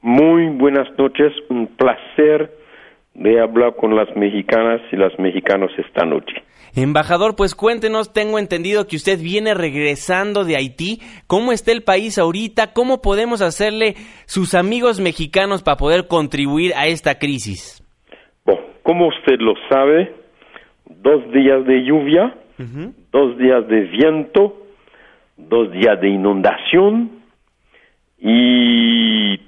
Muy 0.00 0.48
buenas 0.50 0.86
noches, 0.96 1.32
un 1.48 1.66
placer 1.66 2.56
de 3.14 3.40
hablar 3.40 3.74
con 3.76 3.96
las 3.96 4.14
mexicanas 4.16 4.80
y 4.92 4.96
los 4.96 5.18
mexicanos 5.18 5.72
esta 5.76 6.04
noche. 6.04 6.34
Embajador, 6.76 7.34
pues 7.34 7.56
cuéntenos, 7.56 8.12
tengo 8.12 8.38
entendido 8.38 8.86
que 8.86 8.94
usted 8.94 9.18
viene 9.20 9.54
regresando 9.54 10.44
de 10.44 10.56
Haití. 10.56 11.00
¿Cómo 11.26 11.50
está 11.50 11.72
el 11.72 11.82
país 11.82 12.18
ahorita? 12.18 12.72
¿Cómo 12.72 13.02
podemos 13.02 13.42
hacerle 13.42 13.94
sus 14.26 14.54
amigos 14.54 15.00
mexicanos 15.00 15.62
para 15.62 15.78
poder 15.78 16.06
contribuir 16.06 16.74
a 16.76 16.86
esta 16.86 17.18
crisis? 17.18 17.82
Bueno, 18.44 18.62
como 18.84 19.08
usted 19.08 19.40
lo 19.40 19.54
sabe, 19.68 20.14
dos 20.86 21.32
días 21.32 21.64
de 21.66 21.84
lluvia, 21.84 22.34
dos 23.10 23.36
días 23.38 23.66
de 23.66 23.80
viento, 23.82 24.62
dos 25.36 25.72
días 25.72 26.00
de 26.00 26.08
inundación, 26.08 27.18
y 28.20 28.67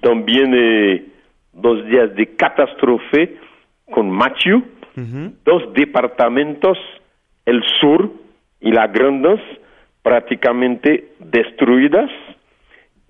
también 0.01 0.55
eh, 0.55 1.05
dos 1.53 1.85
días 1.87 2.15
de 2.15 2.35
catástrofe 2.37 3.37
con 3.91 4.11
Machu, 4.11 4.63
dos 5.45 5.73
departamentos, 5.73 6.79
el 7.47 7.63
sur 7.81 8.11
y 8.61 8.71
la 8.71 8.87
Grandes, 8.89 9.41
prácticamente 10.03 11.13
destruidas, 11.19 12.11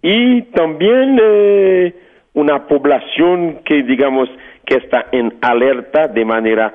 y 0.02 0.42
también 0.42 1.18
eh, 1.22 1.94
una 2.34 2.66
población 2.66 3.60
que 3.64 3.82
digamos 3.82 4.28
que 4.64 4.76
está 4.76 5.06
en 5.12 5.34
alerta 5.40 6.08
de 6.08 6.24
manera 6.24 6.72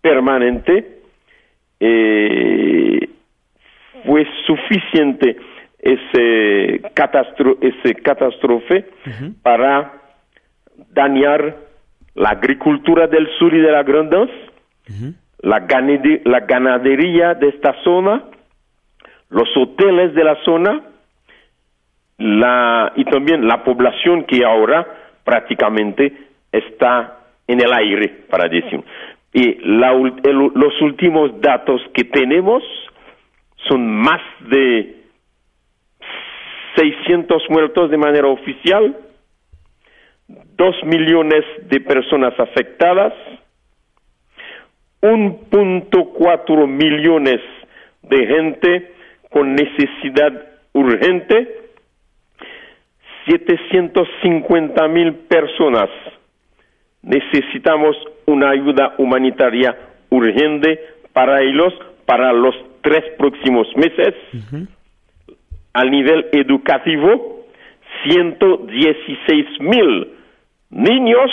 permanente, 0.00 0.98
eh, 1.78 3.08
fue 4.04 4.26
suficiente 4.46 5.36
ese, 5.84 6.80
catastro 6.94 7.58
ese 7.60 7.94
catástrofe 7.96 8.86
para 9.42 9.92
dañar 10.92 11.56
la 12.14 12.30
agricultura 12.30 13.06
del 13.06 13.28
sur 13.38 13.52
y 13.52 13.60
de 13.60 13.70
la 13.70 13.82
Grandance, 13.82 14.32
la, 15.40 15.66
la 16.24 16.40
ganadería 16.40 17.34
de 17.34 17.48
esta 17.48 17.74
zona, 17.84 18.24
los 19.28 19.48
hoteles 19.56 20.14
de 20.14 20.24
la 20.24 20.36
zona, 20.44 20.80
la, 22.16 22.92
y 22.96 23.04
también 23.04 23.46
la 23.46 23.62
población 23.62 24.24
que 24.24 24.42
ahora 24.42 24.86
prácticamente 25.22 26.12
está 26.50 27.18
en 27.46 27.60
el 27.60 27.72
aire, 27.74 28.08
para 28.30 28.48
decir. 28.48 28.82
Y 29.34 29.56
la, 29.66 29.92
los 29.92 30.80
últimos 30.80 31.40
datos 31.42 31.82
que 31.92 32.04
tenemos 32.04 32.62
son 33.68 33.86
más 33.86 34.20
de 34.48 35.03
600 36.76 37.42
muertos 37.50 37.90
de 37.90 37.96
manera 37.96 38.28
oficial, 38.28 38.96
2 40.28 40.84
millones 40.84 41.44
de 41.68 41.80
personas 41.80 42.38
afectadas, 42.38 43.12
1.4 45.02 46.66
millones 46.66 47.40
de 48.02 48.26
gente 48.26 48.92
con 49.30 49.54
necesidad 49.54 50.32
urgente, 50.72 51.62
750 53.26 54.88
mil 54.88 55.14
personas. 55.28 55.90
Necesitamos 57.02 57.96
una 58.26 58.50
ayuda 58.50 58.94
humanitaria 58.98 59.76
urgente 60.10 60.80
para 61.12 61.42
ellos 61.42 61.74
para 62.06 62.32
los 62.32 62.54
tres 62.82 63.04
próximos 63.18 63.66
meses 63.76 64.14
al 65.74 65.90
nivel 65.90 66.28
educativo 66.32 67.44
116 68.08 69.60
mil 69.60 70.14
niños 70.70 71.30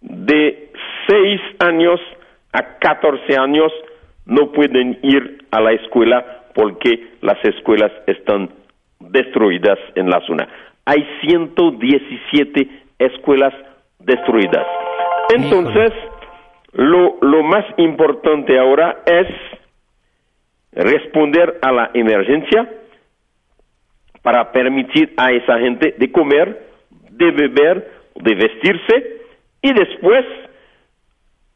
de 0.00 0.72
6 1.08 1.40
años 1.60 2.00
a 2.52 2.78
14 2.78 3.38
años 3.38 3.72
no 4.24 4.52
pueden 4.52 4.98
ir 5.02 5.44
a 5.50 5.60
la 5.60 5.72
escuela 5.72 6.44
porque 6.54 7.10
las 7.20 7.42
escuelas 7.44 7.92
están 8.06 8.50
destruidas 8.98 9.78
en 9.94 10.08
la 10.08 10.20
zona. 10.26 10.48
Hay 10.84 11.06
117 11.20 12.68
escuelas 12.98 13.52
destruidas. 13.98 14.66
Entonces, 15.34 15.92
lo, 16.72 17.18
lo 17.20 17.42
más 17.42 17.64
importante 17.76 18.58
ahora 18.58 19.02
es 19.06 19.26
responder 20.76 21.58
a 21.62 21.72
la 21.72 21.90
emergencia 21.94 22.68
para 24.22 24.52
permitir 24.52 25.14
a 25.16 25.32
esa 25.32 25.58
gente 25.58 25.94
de 25.98 26.12
comer, 26.12 26.68
de 27.10 27.30
beber, 27.30 27.90
de 28.16 28.34
vestirse 28.34 29.16
y 29.62 29.72
después 29.72 30.24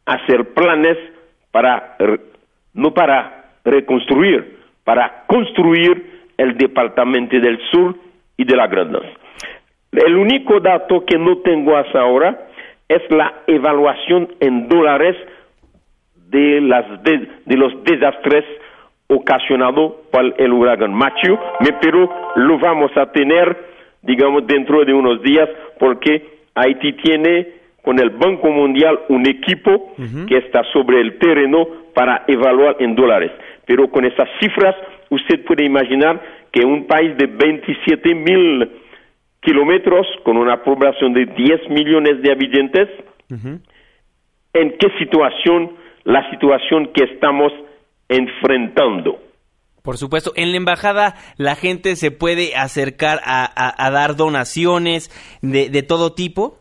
hacer 0.06 0.54
planes 0.54 0.96
para 1.50 1.96
no 2.74 2.94
para 2.94 3.52
reconstruir, 3.64 4.58
para 4.84 5.24
construir 5.26 6.22
el 6.36 6.56
departamento 6.56 7.38
del 7.38 7.58
sur 7.70 7.96
y 8.36 8.44
de 8.44 8.56
la 8.56 8.66
Granada. 8.66 9.10
El 9.92 10.16
único 10.16 10.60
dato 10.60 11.04
que 11.04 11.18
no 11.18 11.38
tengo 11.38 11.76
hasta 11.76 12.00
ahora 12.00 12.46
es 12.88 13.02
la 13.10 13.42
evaluación 13.46 14.28
en 14.40 14.68
dólares 14.68 15.16
de, 16.14 16.60
las 16.60 17.02
de, 17.02 17.56
los 17.56 17.84
desastres 17.84 18.44
ocasionados 19.10 19.92
por 20.10 20.34
el 20.38 20.52
huracán 20.52 20.94
Matthew, 20.94 21.36
pero 21.80 22.08
lo 22.36 22.58
vamos 22.58 22.90
a 22.96 23.10
tener, 23.12 23.56
digamos, 24.02 24.46
dentro 24.46 24.84
de 24.84 24.94
unos 24.94 25.20
días, 25.22 25.48
porque 25.78 26.40
Haití 26.54 26.92
tiene 26.94 27.48
con 27.82 27.98
el 27.98 28.10
Banco 28.10 28.50
Mundial 28.50 29.00
un 29.08 29.26
equipo 29.26 29.94
que 30.28 30.38
está 30.38 30.62
sobre 30.72 31.00
el 31.00 31.18
terreno 31.18 31.66
para 31.94 32.24
evaluar 32.28 32.76
en 32.78 32.94
dólares. 32.94 33.32
Pero 33.66 33.90
con 33.90 34.04
esas 34.04 34.28
cifras, 34.38 34.76
usted 35.10 35.44
puede 35.44 35.64
imaginar 35.64 36.20
que 36.52 36.64
un 36.64 36.86
país 36.86 37.16
de 37.16 37.26
27 37.26 38.14
mil 38.14 38.70
kilómetros, 39.40 40.06
con 40.22 40.36
una 40.36 40.62
población 40.62 41.14
de 41.14 41.26
10 41.26 41.70
millones 41.70 42.22
de 42.22 42.30
habitantes, 42.32 42.88
¿en 44.52 44.70
qué 44.78 44.90
situación, 44.98 45.72
la 46.04 46.28
situación 46.30 46.90
que 46.92 47.04
estamos 47.04 47.52
enfrentando? 48.10 49.18
Por 49.82 49.96
supuesto, 49.96 50.32
en 50.36 50.50
la 50.50 50.58
embajada 50.58 51.14
la 51.38 51.54
gente 51.54 51.96
se 51.96 52.10
puede 52.10 52.54
acercar 52.54 53.20
a, 53.24 53.90
dar 53.90 54.16
donaciones 54.16 55.08
de, 55.40 55.70
de, 55.70 55.82
todo 55.82 56.12
tipo. 56.12 56.58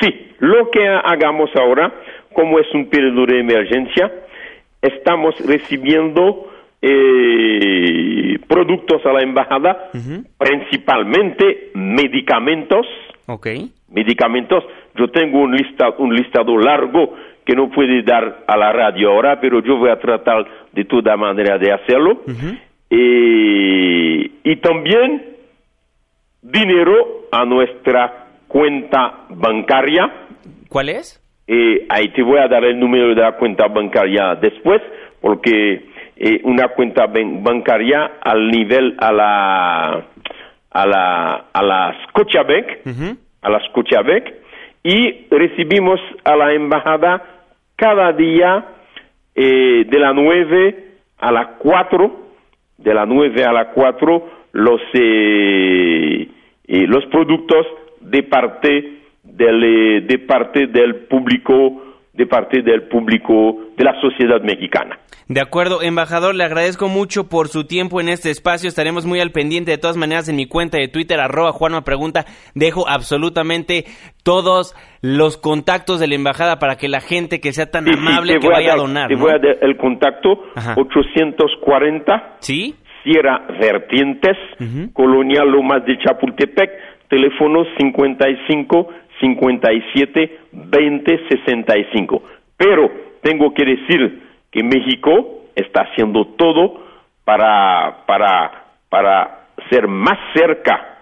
Sí, 0.00 0.08
lo 0.38 0.70
que 0.70 0.86
hagamos 0.86 1.50
ahora, 1.56 1.92
como 2.32 2.60
es 2.60 2.66
un 2.72 2.88
periodo 2.88 3.26
de 3.26 3.40
emergencia, 3.40 4.12
estamos 4.80 5.34
recibiendo 5.44 6.48
eh, 6.86 8.38
productos 8.46 9.04
a 9.06 9.12
la 9.14 9.22
embajada, 9.22 9.90
principalmente 10.38 11.70
medicamentos. 11.74 12.86
Okay. 13.26 13.70
Medicamentos. 13.88 14.62
Yo 14.94 15.08
tengo 15.08 15.40
un, 15.40 15.56
lista, 15.56 15.94
un 15.96 16.14
listado 16.14 16.58
largo 16.58 17.14
que 17.44 17.54
no 17.54 17.70
puede 17.70 18.02
dar 18.02 18.44
a 18.46 18.56
la 18.56 18.72
radio 18.72 19.10
ahora, 19.10 19.40
pero 19.40 19.62
yo 19.62 19.76
voy 19.76 19.90
a 19.90 19.98
tratar 19.98 20.46
de 20.72 20.84
toda 20.84 21.16
manera 21.16 21.58
de 21.58 21.72
hacerlo. 21.72 22.22
Eh, 22.90 24.30
y 24.42 24.56
también 24.56 25.36
dinero 26.42 27.26
a 27.30 27.44
nuestra 27.44 28.28
cuenta 28.48 29.26
bancaria. 29.30 30.10
¿Cuál 30.68 30.88
es? 30.90 31.20
Eh, 31.46 31.86
ahí 31.90 32.08
te 32.12 32.22
voy 32.22 32.38
a 32.38 32.48
dar 32.48 32.64
el 32.64 32.78
número 32.78 33.14
de 33.14 33.20
la 33.20 33.32
cuenta 33.32 33.68
bancaria 33.68 34.34
después, 34.36 34.80
porque 35.20 35.86
eh, 36.16 36.40
una 36.44 36.68
cuenta 36.68 37.06
bancaria 37.06 38.12
al 38.22 38.48
nivel 38.48 38.96
a 38.98 39.12
la 39.12 40.06
a 40.70 40.86
la 40.86 41.44
a 41.52 41.62
la 41.62 41.96
Scotiabank, 42.08 43.16
a 43.42 43.50
la 43.50 43.60
Scotiabank 43.68 44.24
y 44.84 45.26
recibimos 45.30 45.98
a 46.24 46.36
la 46.36 46.52
embajada 46.52 47.33
cada 47.76 48.12
día 48.12 48.66
eh, 49.34 49.84
de 49.88 49.98
la 49.98 50.12
9 50.12 50.84
a 51.18 51.32
la 51.32 51.56
4, 51.58 52.20
de 52.78 52.94
la 52.94 53.06
9 53.06 53.44
a 53.44 53.52
la 53.52 53.70
4 53.70 54.30
los 54.52 54.80
eh, 54.94 56.28
los 56.66 57.04
productos 57.06 57.66
de 58.00 58.22
parte 58.22 58.98
del 59.22 60.06
de 60.06 60.18
parte 60.20 60.66
del 60.68 61.06
público 61.06 61.82
de 62.12 62.26
parte 62.26 62.62
del 62.62 62.82
público 62.84 63.58
de 63.76 63.84
la 63.84 64.00
sociedad 64.00 64.40
mexicana. 64.42 64.98
De 65.28 65.40
acuerdo, 65.40 65.80
embajador, 65.82 66.34
le 66.34 66.44
agradezco 66.44 66.88
mucho 66.88 67.28
por 67.30 67.48
su 67.48 67.64
tiempo 67.64 68.00
en 68.00 68.10
este 68.10 68.30
espacio. 68.30 68.68
Estaremos 68.68 69.06
muy 69.06 69.20
al 69.20 69.30
pendiente. 69.30 69.70
De 69.70 69.78
todas 69.78 69.96
maneras, 69.96 70.28
en 70.28 70.36
mi 70.36 70.46
cuenta 70.46 70.76
de 70.76 70.88
Twitter, 70.88 71.18
arroba 71.18 71.52
Juanma 71.52 71.82
Pregunta, 71.82 72.26
dejo 72.54 72.86
absolutamente 72.86 73.84
todos 74.22 74.74
los 75.00 75.38
contactos 75.38 75.98
de 75.98 76.08
la 76.08 76.14
embajada 76.14 76.58
para 76.58 76.76
que 76.76 76.88
la 76.88 77.00
gente 77.00 77.40
que 77.40 77.52
sea 77.52 77.70
tan 77.70 77.88
amable 77.88 78.38
que 78.38 78.48
vaya 78.48 78.74
a, 78.74 78.76
donar. 78.76 79.08
Te 79.08 79.16
voy 79.16 79.30
a 79.30 79.38
dar 79.38 79.58
el 79.62 79.76
contacto 79.78 80.44
840 80.76 82.36
¿Sí? 82.40 82.74
Sierra 83.02 83.46
Vertientes, 83.60 84.36
Colonial 84.92 85.50
Lomas 85.50 85.84
de 85.86 85.98
Chapultepec, 85.98 86.70
teléfono 87.08 87.64
55 87.78 88.88
57 89.20 90.38
20 90.52 91.20
65. 91.28 92.22
Pero 92.56 92.90
tengo 93.22 93.52
que 93.52 93.64
decir 93.64 94.23
que 94.54 94.62
México 94.62 95.42
está 95.56 95.82
haciendo 95.82 96.26
todo 96.36 96.80
para, 97.24 98.04
para, 98.06 98.66
para 98.88 99.48
ser 99.68 99.88
más 99.88 100.16
cerca 100.32 100.98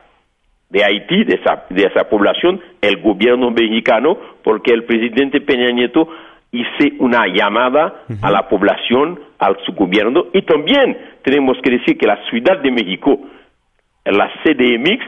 de 0.70 0.82
Haití, 0.82 1.24
de 1.24 1.34
esa, 1.34 1.66
de 1.68 1.82
esa 1.84 2.08
población, 2.08 2.62
el 2.80 3.02
gobierno 3.02 3.50
mexicano, 3.50 4.16
porque 4.42 4.72
el 4.72 4.84
presidente 4.84 5.42
Peña 5.42 5.70
Nieto 5.70 6.08
hizo 6.50 6.94
una 7.00 7.26
llamada 7.26 8.04
a 8.22 8.30
la 8.30 8.48
población, 8.48 9.20
al 9.38 9.58
su 9.66 9.72
gobierno, 9.72 10.26
y 10.32 10.40
también 10.42 10.96
tenemos 11.22 11.58
que 11.62 11.72
decir 11.72 11.98
que 11.98 12.06
la 12.06 12.24
Ciudad 12.30 12.58
de 12.58 12.70
México, 12.70 13.20
la 14.06 14.30
CDMX, 14.42 15.04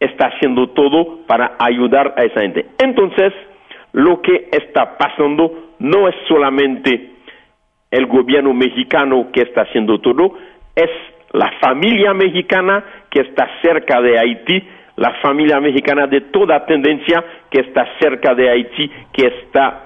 está 0.00 0.26
haciendo 0.26 0.70
todo 0.70 1.20
para 1.28 1.54
ayudar 1.60 2.14
a 2.16 2.24
esa 2.24 2.40
gente. 2.40 2.66
Entonces, 2.78 3.32
lo 3.92 4.20
que 4.22 4.48
está 4.50 4.98
pasando 4.98 5.74
no 5.78 6.08
es 6.08 6.16
solamente 6.26 7.17
el 7.90 8.06
gobierno 8.06 8.52
mexicano 8.52 9.28
que 9.32 9.42
está 9.42 9.62
haciendo 9.62 10.00
todo, 10.00 10.34
es 10.74 10.90
la 11.32 11.52
familia 11.60 12.14
mexicana 12.14 12.84
que 13.10 13.20
está 13.20 13.48
cerca 13.62 14.00
de 14.00 14.18
Haití, 14.18 14.62
la 14.96 15.14
familia 15.22 15.60
mexicana 15.60 16.06
de 16.06 16.22
toda 16.22 16.66
tendencia 16.66 17.24
que 17.50 17.60
está 17.60 17.86
cerca 18.00 18.34
de 18.34 18.50
Haití, 18.50 18.90
que 19.12 19.26
está 19.26 19.84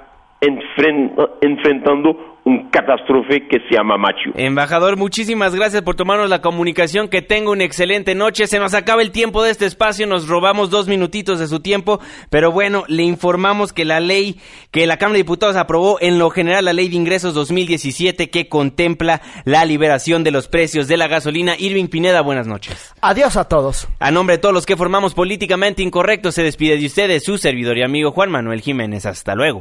enfrentando 1.41 2.32
un 2.45 2.71
catástrofe 2.71 3.47
que 3.49 3.59
se 3.69 3.77
llama 3.77 3.97
Machu. 3.97 4.33
Embajador, 4.35 4.97
muchísimas 4.97 5.55
gracias 5.55 5.83
por 5.83 5.95
tomarnos 5.95 6.29
la 6.29 6.41
comunicación. 6.41 7.09
Que 7.09 7.23
tenga 7.23 7.51
una 7.51 7.65
excelente 7.65 8.15
noche. 8.15 8.47
Se 8.47 8.59
nos 8.59 8.75
acaba 8.75 9.03
el 9.03 9.11
tiempo 9.11 9.43
de 9.43 9.51
este 9.51 9.67
espacio. 9.67 10.07
Nos 10.07 10.29
robamos 10.29 10.71
dos 10.71 10.89
minutitos 10.89 11.39
de 11.39 11.47
su 11.47 11.61
tiempo. 11.61 12.01
Pero 12.31 12.51
bueno, 12.51 12.85
le 12.89 13.05
informamos 13.05 13.73
que 13.73 13.85
la 13.85 14.01
ley 14.01 14.41
que 14.71 14.87
la 14.87 14.97
Cámara 14.97 15.15
de 15.15 15.21
Diputados 15.21 15.57
aprobó 15.57 15.99
en 16.01 16.19
lo 16.19 16.31
general, 16.31 16.65
la 16.65 16.73
ley 16.73 16.89
de 16.89 16.97
ingresos 16.97 17.35
2017, 17.35 18.31
que 18.31 18.49
contempla 18.49 19.21
la 19.45 19.65
liberación 19.65 20.25
de 20.25 20.31
los 20.31 20.49
precios 20.49 20.89
de 20.89 20.97
la 20.97 21.09
gasolina. 21.09 21.55
Irving 21.59 21.87
Pineda, 21.87 22.23
buenas 22.23 22.47
noches. 22.47 22.95
Adiós 23.01 23.37
a 23.37 23.49
todos. 23.49 23.89
A 24.01 24.11
nombre 24.11 24.37
de 24.37 24.41
todos 24.41 24.55
los 24.55 24.67
que 24.67 24.77
formamos 24.77 25.15
Políticamente 25.15 25.83
Incorrecto, 25.83 26.33
se 26.33 26.43
despide 26.43 26.77
de 26.77 26.87
ustedes 26.87 27.25
su 27.25 27.39
servidor 27.39 27.79
y 27.79 27.83
amigo 27.83 28.11
Juan 28.11 28.31
Manuel 28.31 28.61
Jiménez. 28.61 29.07
Hasta 29.07 29.35
luego. 29.35 29.61